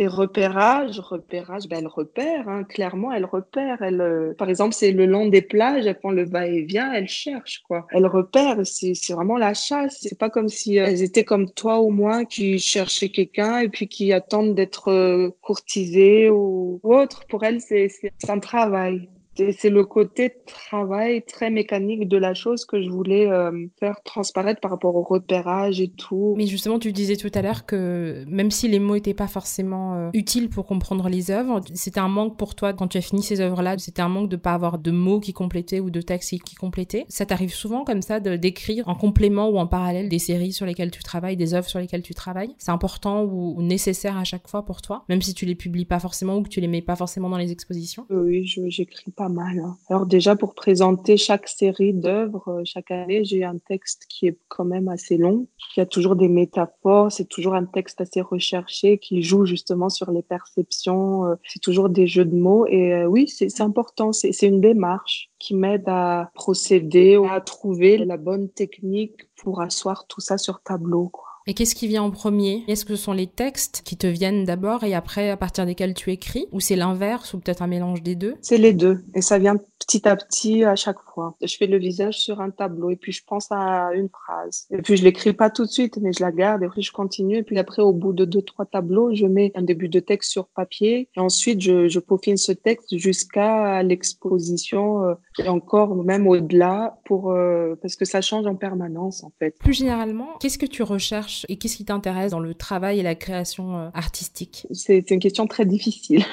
[0.00, 3.82] Et repérage, repérage, ben elle repère, hein, clairement, elle repère.
[3.82, 7.60] Elle, euh, par exemple, c'est le long des plages, elle prend le va-et-vient, elle cherche,
[7.68, 7.86] quoi.
[7.90, 9.98] Elle repère, c'est vraiment la chasse.
[10.00, 13.68] C'est pas comme si euh, elles étaient comme toi ou moi qui cherchaient quelqu'un et
[13.68, 17.26] puis qui attendent d'être euh, courtisées ou, ou autre.
[17.26, 17.90] Pour elles, c'est
[18.26, 23.66] un travail c'est le côté travail très mécanique de la chose que je voulais euh,
[23.78, 26.34] faire transparaître par rapport au repérage et tout.
[26.36, 29.94] Mais justement, tu disais tout à l'heure que même si les mots n'étaient pas forcément
[29.94, 33.22] euh, utiles pour comprendre les œuvres, c'était un manque pour toi quand tu as fini
[33.22, 33.78] ces œuvres-là.
[33.78, 37.06] C'était un manque de pas avoir de mots qui complétaient ou de textes qui complétaient.
[37.08, 40.66] Ça t'arrive souvent comme ça de d'écrire en complément ou en parallèle des séries sur
[40.66, 42.54] lesquelles tu travailles, des œuvres sur lesquelles tu travailles?
[42.58, 46.00] C'est important ou, nécessaire à chaque fois pour toi, même si tu les publies pas
[46.00, 48.06] forcément ou que tu les mets pas forcément dans les expositions?
[48.10, 49.58] Oui, j'écris pas mal.
[49.58, 49.76] Hein.
[49.90, 54.38] Alors déjà, pour présenter chaque série d'œuvres, euh, chaque année, j'ai un texte qui est
[54.48, 58.96] quand même assez long, qui a toujours des métaphores, c'est toujours un texte assez recherché,
[58.96, 62.64] qui joue justement sur les perceptions, euh, c'est toujours des jeux de mots.
[62.66, 68.16] Et euh, oui, c'est important, c'est une démarche qui m'aide à procéder, à trouver la
[68.16, 71.10] bonne technique pour asseoir tout ça sur tableau.
[71.10, 71.29] Quoi.
[71.46, 72.64] Et qu'est-ce qui vient en premier?
[72.68, 75.94] Est-ce que ce sont les textes qui te viennent d'abord et après à partir desquels
[75.94, 76.46] tu écris?
[76.52, 78.36] Ou c'est l'inverse ou peut-être un mélange des deux?
[78.42, 79.04] C'est les deux.
[79.14, 81.36] Et ça vient petit à petit à chaque fois.
[81.42, 84.66] Je fais le visage sur un tableau et puis je pense à une phrase.
[84.70, 86.92] Et puis je l'écris pas tout de suite, mais je la garde et puis je
[86.92, 87.38] continue.
[87.38, 90.30] Et puis après, au bout de deux, trois tableaux, je mets un début de texte
[90.30, 91.08] sur papier.
[91.16, 97.32] Et ensuite, je, je peaufine ce texte jusqu'à l'exposition euh, et encore même au-delà pour,
[97.32, 99.56] euh, parce que ça change en permanence en fait.
[99.58, 103.14] Plus généralement, qu'est-ce que tu recherches et qu'est-ce qui t'intéresse dans le travail et la
[103.14, 104.66] création euh, artistique?
[104.72, 106.24] C'est une question très difficile.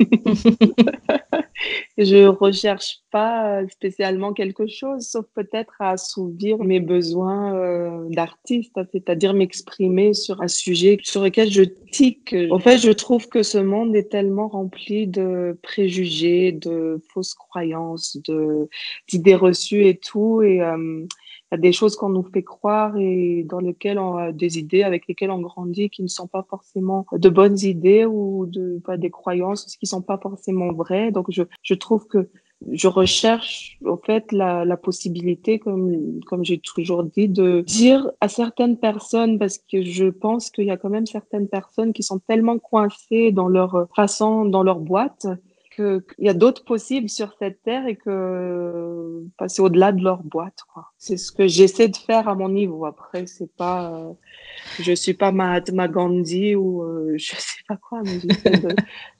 [1.98, 9.34] je recherche pas spécialement quelque chose, sauf peut-être à assouvir mes besoins euh, d'artiste, c'est-à-dire
[9.34, 12.34] m'exprimer sur un sujet sur lequel je tique.
[12.50, 18.18] En fait, je trouve que ce monde est tellement rempli de préjugés, de fausses croyances,
[19.08, 21.06] d'idées reçues et tout, et euh,
[21.52, 24.82] y a des choses qu'on nous fait croire et dans lesquelles on a des idées
[24.82, 28.96] avec lesquelles on grandit qui ne sont pas forcément de bonnes idées ou de pas
[28.96, 31.12] des croyances qui sont pas forcément vraies.
[31.12, 32.28] Donc je, je trouve que
[32.72, 38.28] je recherche au fait la, la possibilité, comme, comme j'ai toujours dit, de dire à
[38.28, 42.18] certaines personnes, parce que je pense qu'il y a quand même certaines personnes qui sont
[42.18, 45.26] tellement coincées dans leur façon, dans leur boîte,
[45.76, 50.58] qu'il y a d'autres possibles sur cette terre et que passer au-delà de leur boîte.
[50.98, 52.86] C'est ce que j'essaie de faire à mon niveau.
[52.86, 54.12] Après, c'est pas, euh,
[54.80, 58.74] je suis pas Mahatma Gandhi ou euh, je sais pas quoi, mais j'essaie de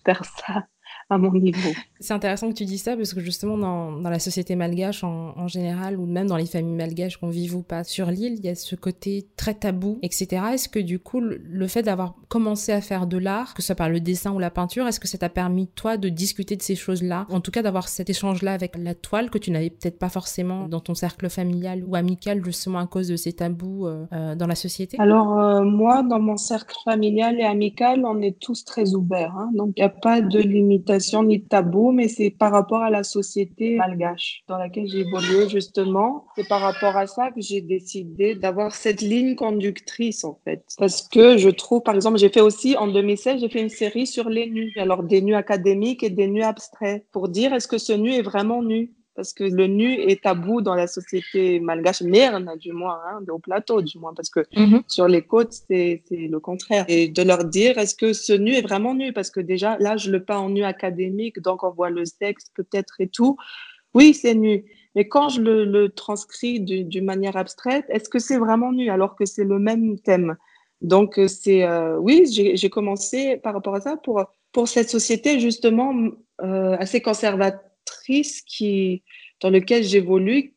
[0.04, 0.66] faire ça
[1.10, 1.70] à mon niveau.
[2.00, 5.34] C'est intéressant que tu dis ça parce que justement dans, dans la société malgache en,
[5.36, 8.44] en, général ou même dans les familles malgaches qu'on vive ou pas sur l'île, il
[8.44, 10.42] y a ce côté très tabou, etc.
[10.52, 13.76] Est-ce que du coup le, fait d'avoir commencé à faire de l'art, que ce soit
[13.76, 16.62] par le dessin ou la peinture, est-ce que ça t'a permis toi de discuter de
[16.62, 19.98] ces choses-là, en tout cas d'avoir cet échange-là avec la toile que tu n'avais peut-être
[19.98, 24.06] pas forcément dans ton cercle familial ou amical justement à cause de ces tabous euh,
[24.12, 24.96] euh, dans la société?
[25.00, 29.50] Alors euh, moi dans mon cercle familial et amical, on est tous très ouverts, hein,
[29.54, 32.90] donc il n'y a pas de limitation ni de tabou, mais c'est par rapport à
[32.90, 36.26] la société malgache dans laquelle j'ai évolué justement.
[36.36, 40.64] C'est par rapport à ça que j'ai décidé d'avoir cette ligne conductrice en fait.
[40.78, 44.06] Parce que je trouve, par exemple, j'ai fait aussi en 2016, j'ai fait une série
[44.06, 44.72] sur les nus.
[44.76, 48.22] Alors des nus académiques et des nus abstraits pour dire est-ce que ce nu est
[48.22, 48.92] vraiment nu?
[49.16, 53.38] Parce que le nu est tabou dans la société malgache, merne du moins, hein, au
[53.38, 54.82] plateau du moins, parce que mhm.
[54.86, 56.84] sur les côtes, c'est le contraire.
[56.88, 59.12] Et de leur dire, est-ce que ce nu est vraiment nu?
[59.12, 62.44] Parce que déjà, là, je le peins en nu académique, donc on voit le sexe
[62.54, 63.36] peut-être et tout.
[63.94, 64.64] Oui, c'est nu.
[64.94, 69.16] Mais quand je le, le transcris d'une manière abstraite, est-ce que c'est vraiment nu alors
[69.16, 70.36] que c'est le même thème?
[70.82, 75.94] Donc, c'est euh, oui, j'ai commencé par rapport à ça pour, pour cette société justement
[76.42, 77.65] euh, assez conservatrice
[78.46, 79.02] qui,
[79.40, 80.54] dans lequel j'évolue,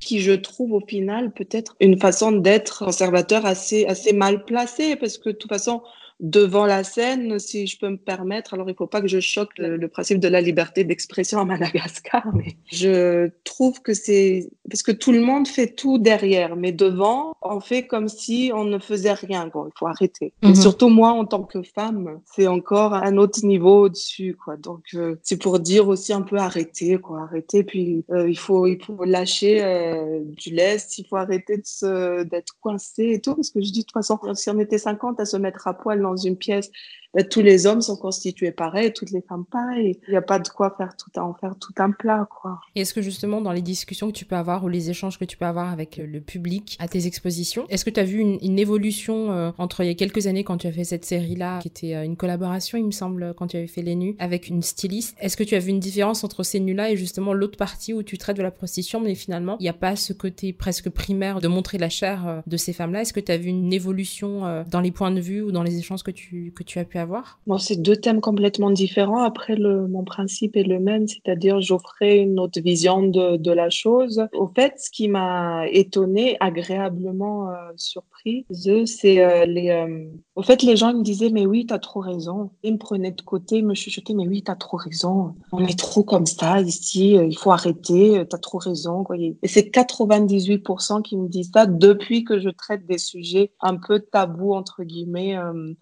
[0.00, 5.18] qui je trouve au final peut-être une façon d'être conservateur assez, assez mal placée, parce
[5.18, 5.82] que de toute façon,
[6.20, 8.54] devant la scène, si je peux me permettre.
[8.54, 11.44] Alors, il ne faut pas que je choque le, principe de la liberté d'expression à
[11.44, 16.72] Madagascar, mais je trouve que c'est parce que tout le monde fait tout derrière, mais
[16.72, 19.50] devant, on fait comme si on ne faisait rien.
[19.52, 20.32] Bon, il faut arrêter.
[20.42, 20.54] Et mhm.
[20.54, 24.56] surtout moi, en tant que femme, c'est encore un autre niveau au-dessus, quoi.
[24.56, 27.22] Donc, euh, c'est pour dire aussi un peu arrêter, quoi.
[27.22, 27.64] Arrêter.
[27.64, 30.98] Puis, euh, il faut, il faut lâcher euh, du lest.
[30.98, 33.92] Il faut arrêter de se, d'être coincé et tout, parce que je dis de toute
[33.92, 36.70] façon, si on était 50 à se mettre à poil dans une pièce,
[37.14, 39.98] ben, tous les hommes sont constitués pareil, toutes les femmes pareil.
[40.06, 42.60] Il n'y a pas de quoi faire tout en faire tout un plat, quoi.
[42.76, 45.36] est-ce que justement dans les discussions que tu peux avoir ou les échanges que tu
[45.36, 49.32] peux avoir avec le public à tes expositions, est-ce que tu as vu une, évolution
[49.32, 51.94] euh, entre il y a quelques années quand tu as fait cette série-là, qui était
[51.94, 55.16] euh, une collaboration, il me semble, quand tu avais fait les nus avec une styliste?
[55.18, 58.02] Est-ce que tu as vu une différence entre ces nus-là et justement l'autre partie où
[58.02, 61.40] tu traites de la prostitution, mais finalement il n'y a pas ce côté presque primaire
[61.40, 63.02] de montrer la chair euh, de ces femmes-là?
[63.02, 65.78] Est-ce que tu as vu une évolution dans les points de vue ou dans les
[65.78, 69.22] échanges que tu que tu as pu avoir c'est deux thèmes complètement différents.
[69.22, 73.70] Après, le, mon principe est le même, c'est-à-dire j'offrais une autre vision de, de, la
[73.70, 74.26] chose.
[74.32, 78.44] Au fait, ce qui m'a étonnée, agréablement euh, surprise,
[78.86, 79.70] c'est euh, les...
[79.70, 80.04] Euh,
[80.36, 82.50] au fait, les gens me disaient, mais oui, tu as trop raison.
[82.62, 85.34] Ils me prenaient de côté, ils me chuchotaient, mais oui, tu as trop raison.
[85.52, 89.04] On est trop comme ça ici, il faut arrêter, tu as trop raison.
[89.04, 89.16] Quoi.
[89.18, 94.00] Et c'est 98% qui me disent ça depuis que je traite des sujets un peu
[94.00, 95.36] tabous, entre guillemets,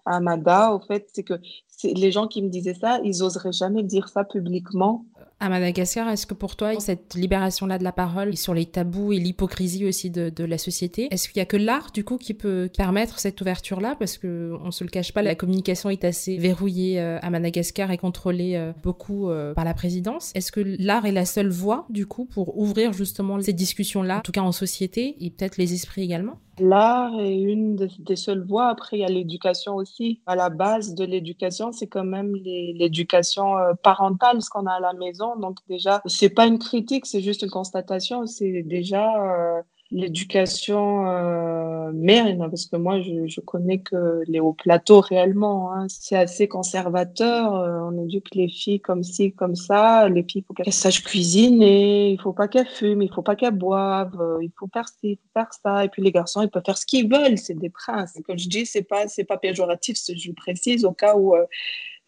[0.05, 0.73] à Mada.
[0.73, 1.33] Au fait, c'est que
[1.83, 5.05] les gens qui me disaient ça, ils oseraient jamais dire ça publiquement.
[5.41, 9.19] À Madagascar, est-ce que pour toi, cette libération-là de la parole sur les tabous et
[9.19, 12.33] l'hypocrisie aussi de, de, la société, est-ce qu'il y a que l'art du coup qui
[12.33, 13.95] peut permettre cette ouverture-là?
[13.97, 17.89] Parce que on se le cache pas, la communication est assez verrouillée euh, à Madagascar
[17.91, 20.33] et contrôlée euh, beaucoup euh, par la présidence.
[20.35, 24.21] Est-ce que l'art est la seule voie du coup pour ouvrir justement ces discussions-là, en
[24.21, 26.39] tout cas en société et peut-être les esprits également?
[26.59, 28.67] L'art est une des seules voies.
[28.67, 30.21] Après, il y a l'éducation aussi.
[30.25, 34.79] À la base de l'éducation, c'est quand même l'éducation euh, parentale, ce qu'on a à
[34.79, 35.35] la maison.
[35.37, 38.25] Donc déjà, c'est pas une critique, c'est juste une constatation.
[38.25, 39.61] C'est déjà euh,
[39.91, 45.73] l'éducation euh, mère, parce que moi, je, je connais que les hauts plateaux réellement.
[45.73, 47.55] Hein, c'est assez conservateur.
[47.55, 50.07] Euh, on éduque les filles comme ci, comme ça.
[50.09, 53.35] Les filles, il faut qu'elles sachent cuisiner, il faut pas qu'elles fument, il faut pas
[53.35, 55.85] qu'elles boivent, euh, il faut faire ci, il faut faire ça.
[55.85, 57.37] Et puis les garçons, ils peuvent faire ce qu'ils veulent.
[57.37, 58.13] C'est des princes.
[58.25, 59.97] Comme je dis, c'est pas, c'est pas péjoratif.
[60.15, 61.45] Je précise au cas où euh,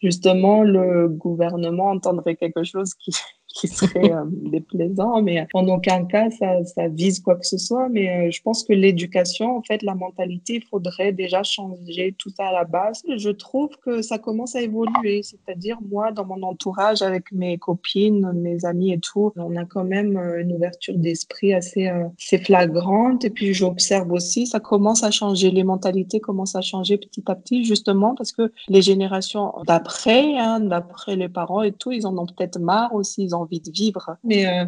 [0.00, 3.12] justement le gouvernement entendrait quelque chose qui
[3.52, 7.88] qui serait euh, déplaisant, mais en aucun cas ça, ça, vise quoi que ce soit.
[7.88, 12.30] Mais euh, je pense que l'éducation, en fait, la mentalité, il faudrait déjà changer tout
[12.30, 13.02] ça à la base.
[13.16, 18.32] Je trouve que ça commence à évoluer, c'est-à-dire moi, dans mon entourage, avec mes copines,
[18.32, 23.24] mes amis et tout, on a quand même euh, une ouverture d'esprit assez, assez flagrante.
[23.24, 27.34] Et puis j'observe aussi, ça commence à changer, les mentalités commencent à changer petit à
[27.34, 32.16] petit, justement parce que les générations d'après, hein, d'après les parents et tout, ils en
[32.16, 34.16] ont peut-être marre aussi, envie de vivre.
[34.24, 34.66] Mais euh,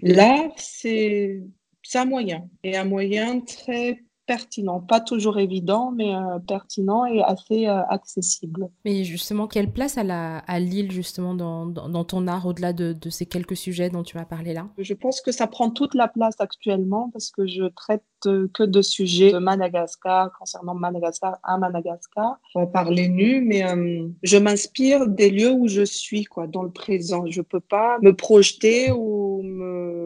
[0.00, 1.40] là, c'est
[1.94, 4.02] un moyen, et un moyen très
[4.32, 8.70] pertinent, pas toujours évident, mais euh, pertinent et assez euh, accessible.
[8.86, 12.94] Mais justement, quelle place à, la, à Lille, justement, dans, dans, ton art, au-delà de,
[12.94, 14.68] de, ces quelques sujets dont tu as parlé là?
[14.78, 18.82] Je pense que ça prend toute la place actuellement parce que je traite que de
[18.82, 25.30] sujets de Madagascar, concernant Madagascar à Madagascar, on parler nu, mais euh, je m'inspire des
[25.30, 27.24] lieux où je suis, quoi, dans le présent.
[27.26, 30.01] Je peux pas me projeter ou me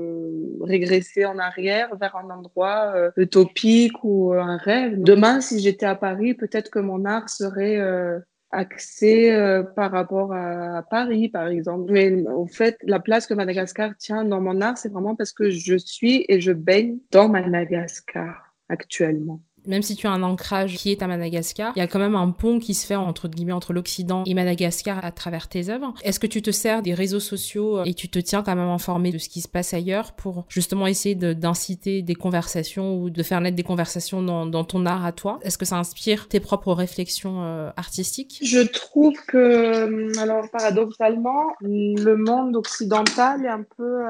[0.66, 5.00] régresser en arrière vers un endroit utopique ou un rêve.
[5.02, 8.18] Demain, si j'étais à Paris, peut-être que mon art serait euh,
[8.50, 11.92] axé euh, par rapport à, Paris, par exemple.
[11.92, 15.50] Mais au fait, la place que Madagascar tient dans mon art, c'est vraiment parce que
[15.50, 20.90] je suis et je baigne dans Madagascar actuellement même si tu as un ancrage qui
[20.90, 23.52] est à Madagascar, il y a quand même un pont qui se fait entre guillemets
[23.52, 25.94] entre l'Occident et Madagascar à travers tes œuvres.
[26.02, 28.68] Est-ce que tu te sers des réseaux sociaux euh, et tu te tiens quand même
[28.68, 33.22] informé de ce qui se passe ailleurs pour justement essayer d'inciter des conversations ou de
[33.22, 35.38] faire naître des conversations dans, ton art à toi?
[35.42, 38.40] Est-ce que ça inspire tes propres réflexions euh, artistiques?
[38.42, 44.02] Je trouve que, euh, alors paradoxalement, le monde occidental est un peu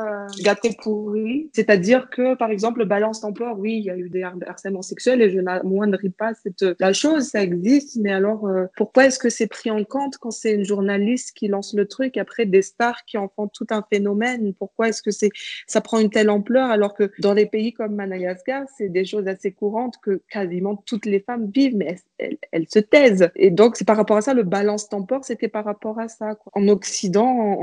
[0.43, 1.51] gâté pourri.
[1.53, 5.23] C'est-à-dire que, par exemple, le balance d'emploi, oui, il y a eu des harcèlements sexuels
[5.23, 9.31] et je n'amoindrit pas cette la chose, ça existe, mais alors euh, pourquoi est-ce que
[9.31, 13.05] c'est pris en compte quand c'est une journaliste qui lance le truc après des stars
[13.05, 14.53] qui en font tout un phénomène?
[14.55, 15.31] Pourquoi est-ce que c'est
[15.67, 19.29] ça prend une telle ampleur alors que dans des pays comme Madagascar, c'est des choses
[19.29, 23.31] assez courantes que quasiment toutes les femmes vivent, mais elles, se taisent.
[23.37, 26.37] Et donc c'est par rapport à ça le balance tempore, c'était par rapport à ça.
[26.53, 27.59] En Occident,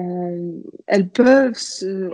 [0.88, 1.54] elles peuvent,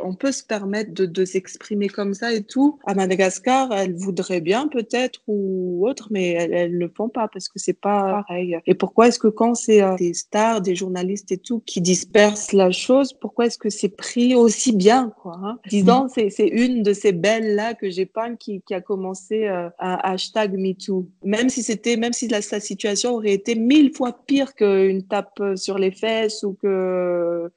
[0.04, 2.80] on peut se permettre de, de s'exprimer comme ça et tout.
[2.86, 7.48] À Madagascar, elles voudraient bien peut-être ou autre, mais elles, ne le font pas parce
[7.48, 8.58] que c'est pas pareil.
[8.66, 12.54] Et pourquoi est-ce que quand c'est euh, des stars, des journalistes et tout qui dispersent
[12.54, 15.60] la chose, pourquoi est-ce que c'est pris aussi bien, quoi hein?
[15.70, 19.48] Disons, c'est, c'est une de ces belles là que j'ai peint qui, qui a commencé
[19.48, 21.08] euh, un hashtag MeToo.
[21.24, 25.42] Même si c'était, même si la, sa situation aurait été mille fois pire qu'une tape
[25.56, 27.50] sur les fesses ou que euh,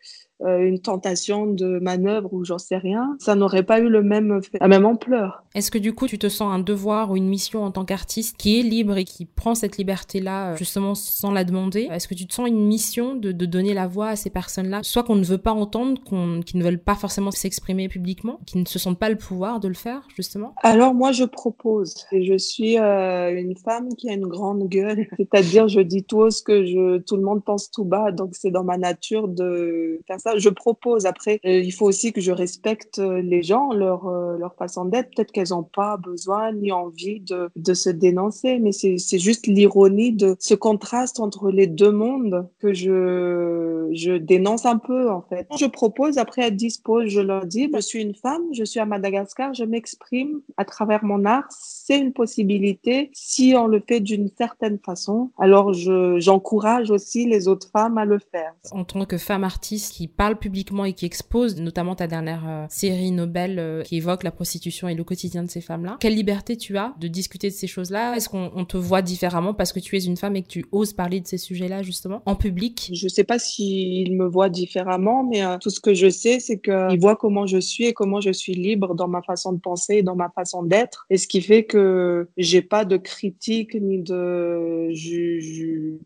[0.45, 4.69] une tentation de manœuvre ou j'en sais rien, ça n'aurait pas eu le même la
[4.69, 5.45] même ampleur.
[5.55, 8.37] Est-ce que du coup tu te sens un devoir ou une mission en tant qu'artiste
[8.37, 11.89] qui est libre et qui prend cette liberté-là euh, justement sans la demander?
[11.91, 14.81] Est-ce que tu te sens une mission de, de donner la voix à ces personnes-là,
[14.83, 18.59] soit qu'on ne veut pas entendre, qu'on, qui ne veulent pas forcément s'exprimer publiquement, qui
[18.59, 20.55] ne se sentent pas le pouvoir de le faire justement?
[20.63, 21.95] Alors moi je propose.
[22.13, 26.31] Et je suis euh, une femme qui a une grande gueule, c'est-à-dire je dis tout
[26.31, 30.01] ce que je, tout le monde pense tout bas, donc c'est dans ma nature de
[30.07, 31.07] faire ça je propose.
[31.07, 34.85] Après, euh, il faut aussi que je respecte euh, les gens, leur, euh, leur façon
[34.85, 35.11] d'être.
[35.15, 40.13] Peut-être qu'elles n'ont pas besoin ni envie de, de se dénoncer, mais c'est juste l'ironie
[40.13, 45.47] de ce contraste entre les deux mondes que je, je dénonce un peu, en fait.
[45.59, 48.87] Je propose, après, elles disposent, je leur dis, je suis une femme, je suis à
[48.87, 51.47] Madagascar, je m'exprime à travers mon art.
[51.51, 55.31] C'est une possibilité si on le fait d'une certaine façon.
[55.39, 58.53] Alors, j'encourage aussi les autres femmes à le faire.
[58.71, 62.67] En tant que femme artiste qui parle publiquement et qui expose, notamment ta dernière euh,
[62.69, 65.97] série Nobel euh, qui évoque la prostitution et le quotidien de ces femmes-là.
[66.01, 68.17] Quelle liberté tu as de discuter de ces choses-là?
[68.17, 70.93] Est-ce qu'on te voit différemment parce que tu es une femme et que tu oses
[70.93, 72.91] parler de ces sujets-là justement en public?
[72.93, 76.61] Je sais pas s'ils me voient différemment, mais euh, tout ce que je sais, c'est
[76.61, 79.97] qu'ils voient comment je suis et comment je suis libre dans ma façon de penser
[79.97, 81.07] et dans ma façon d'être.
[81.11, 84.93] Et ce qui fait que j'ai pas de critique ni de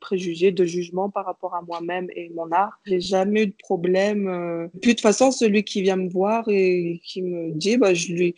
[0.01, 2.79] préjugés, de jugement par rapport à moi-même et mon art.
[2.85, 6.45] J'ai jamais eu de problème euh, puis de toute façon, celui qui vient me voir
[6.49, 8.35] et qui me dit, bah, je lui,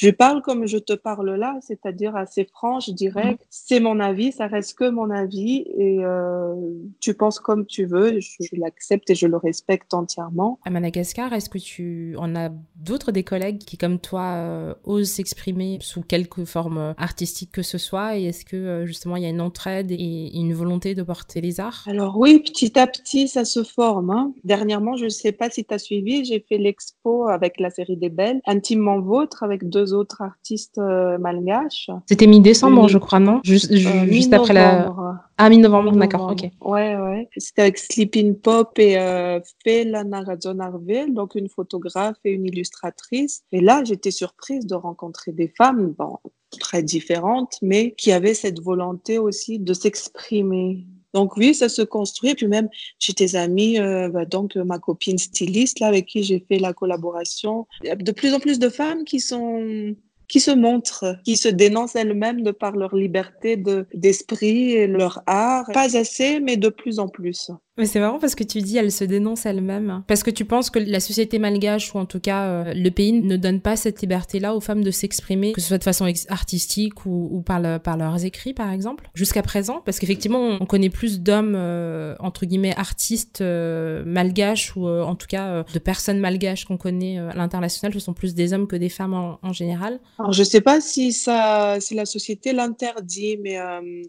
[0.00, 3.44] Je parle comme je te parle là, c'est-à-dire assez franche, direct.
[3.50, 6.54] C'est mon avis, ça reste que mon avis et euh,
[7.00, 10.60] tu penses comme tu veux, je, l'accepte et je le respecte entièrement.
[10.64, 15.10] À Madagascar, est-ce que tu en as d'autres des collègues qui, comme toi, euh, osent
[15.10, 19.26] s'exprimer sous quelque forme artistique que ce soit Et est-ce que euh, justement il y
[19.26, 21.82] a une entraide et une volonté de porter les arts?
[21.88, 24.10] Alors oui, petit à petit, ça se forme.
[24.10, 24.32] Hein.
[24.44, 27.96] Dernièrement, je ne sais pas si tu as suivi, j'ai fait l'expo avec la série
[27.96, 31.90] des Belles, Intimement Vôtre, avec deux autres artistes euh, malgaches.
[32.06, 33.40] C'était mi-décembre, je crois, non?
[33.44, 34.92] Juste, juste après la...
[35.36, 36.50] Ah, mi-novembre, d'accord, ok.
[36.60, 37.28] Ouais, ouais.
[37.36, 43.42] C'était avec Sleeping Pop et euh, Fela Narazonarvel, donc une photographe et une illustratrice.
[43.52, 46.18] Et là, j'étais surprise de rencontrer des femmes, bon,
[46.58, 50.86] très différentes, mais qui avaient cette volonté aussi de s'exprimer.
[51.14, 52.34] Donc oui, ça se construit.
[52.34, 56.44] Puis même, j'ai des amis, euh, bah, donc ma copine styliste, là, avec qui j'ai
[56.46, 57.66] fait la collaboration.
[57.82, 59.94] Il y a de plus en plus de femmes qui sont
[60.28, 63.56] qui se montrent, qui se dénoncent elles-mêmes de par leur liberté
[63.94, 65.66] d'esprit et leur art.
[65.72, 67.50] Pas assez, mais de plus en plus.
[67.78, 70.02] Mais c'est marrant parce que tu dis elle se dénonce elle-même.
[70.08, 73.12] Parce que tu penses que la société malgache, ou en tout cas euh, le pays,
[73.12, 77.06] ne donne pas cette liberté-là aux femmes de s'exprimer, que ce soit de façon artistique
[77.06, 79.80] ou, par, leurs écrits, par exemple, jusqu'à présent.
[79.84, 85.28] Parce qu'effectivement, on connaît plus d'hommes, euh, entre guillemets, artistes euh, malgaches, ou en tout
[85.28, 87.94] cas de personnes malgaches qu'on connaît à l'international.
[87.94, 90.00] Ce sont plus des hommes que des femmes en, général.
[90.18, 93.58] Alors, je sais pas si, ça, si la société l'interdit, mais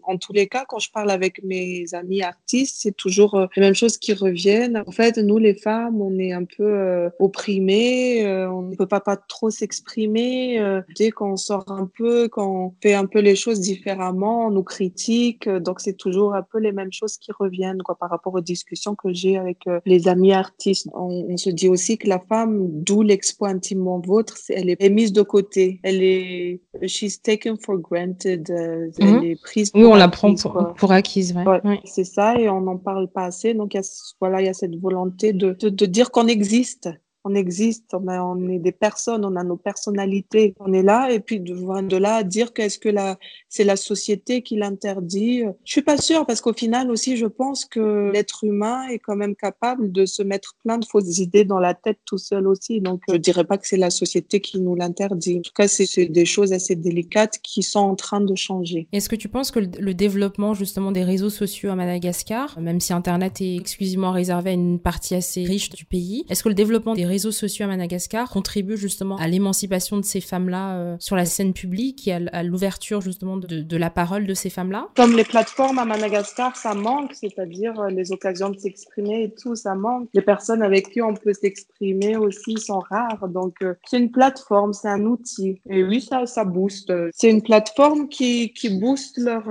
[0.02, 3.74] en tous les cas, quand je parle avec mes amis artistes, c'est toujours les mêmes
[3.74, 4.82] choses qui reviennent.
[4.86, 8.86] En fait, nous, les femmes, on est un peu euh, opprimées, euh, on ne peut
[8.86, 10.58] pas, pas trop s'exprimer.
[10.58, 14.62] Euh, dès qu'on sort un peu, qu'on fait un peu les choses différemment, on nous
[14.62, 15.48] critique.
[15.48, 18.94] donc, c'est toujours un peu les mêmes choses qui reviennent quoi, par rapport aux discussions
[18.94, 20.88] que j'ai avec les amis artistes.
[20.94, 25.22] On, se dit aussi que la femme, d'où l'expo intimement vôtre, elle est mise de
[25.22, 25.80] côté.
[25.82, 28.50] Elle est, she's taken for granted.
[28.50, 29.24] Elle mhm.
[29.24, 31.34] est prise pour Oui, on la prend pour, pour acquise.
[31.34, 31.80] Ouais.
[31.84, 33.49] C'est ça, et on n'en parle pas assez.
[33.54, 33.82] Donc, il y a,
[34.20, 36.88] voilà, il y a cette volonté de, de dire qu'on existe
[37.24, 41.40] on existe, on, est des personnes, on a nos personnalités, on est là, et puis
[41.40, 43.18] de, là dire qu'est-ce que la,
[43.48, 45.42] c'est la société qui l'interdit.
[45.64, 49.16] Je suis pas sûre parce qu'au final aussi, je pense que l'être humain est quand
[49.16, 52.80] même capable de se mettre plein de fausses idées dans la tête tout seul aussi.
[52.80, 55.38] Donc, je dirais pas que c'est la société qui nous l'interdit.
[55.38, 58.88] En tout cas, c'est des choses assez délicates qui sont en train de changer.
[58.92, 62.92] Est-ce que tu penses que le développement justement des réseaux sociaux à Madagascar, même si
[62.92, 66.94] Internet est exclusivement réservé à une partie assez riche du pays, est-ce que le développement
[66.94, 71.26] des réseaux sociaux à Madagascar contribuent justement à l'émancipation de ces femmes-là euh, sur la
[71.26, 75.78] scène publique et à, l'ouverture justement de, la parole de ces femmes-là Comme les plateformes
[75.78, 80.08] à Madagascar, ça manque, c'est-à-dire euh, les occasions de s'exprimer et tout, ça manque.
[80.14, 83.28] Les personnes avec qui on peut s'exprimer aussi sont rares.
[83.28, 85.60] Donc, euh, c'est une plateforme, c'est un outil.
[85.68, 86.92] Et oui, ça, ça booste.
[87.12, 89.44] C'est une plateforme qui, qui booste leur,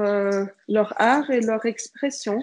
[0.67, 2.39] leur art et leur expression.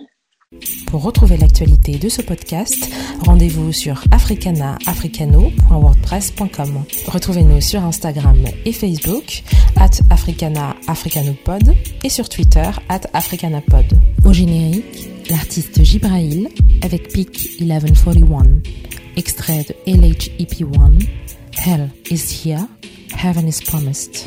[0.86, 2.88] Pour retrouver l'actualité de ce podcast,
[3.20, 6.84] rendez-vous sur africanaafricano.wordpress.com.
[7.06, 9.42] Retrouvez-nous sur Instagram et Facebook,
[9.76, 10.74] at africana
[12.04, 14.00] et sur Twitter, at africanapod.
[14.24, 16.48] Au générique, l'artiste Gibrail
[16.82, 18.60] avec Peak 1141,
[19.16, 21.04] extrait de LHEP1,
[21.64, 22.66] Hell is here,
[23.16, 24.24] Heaven is promised.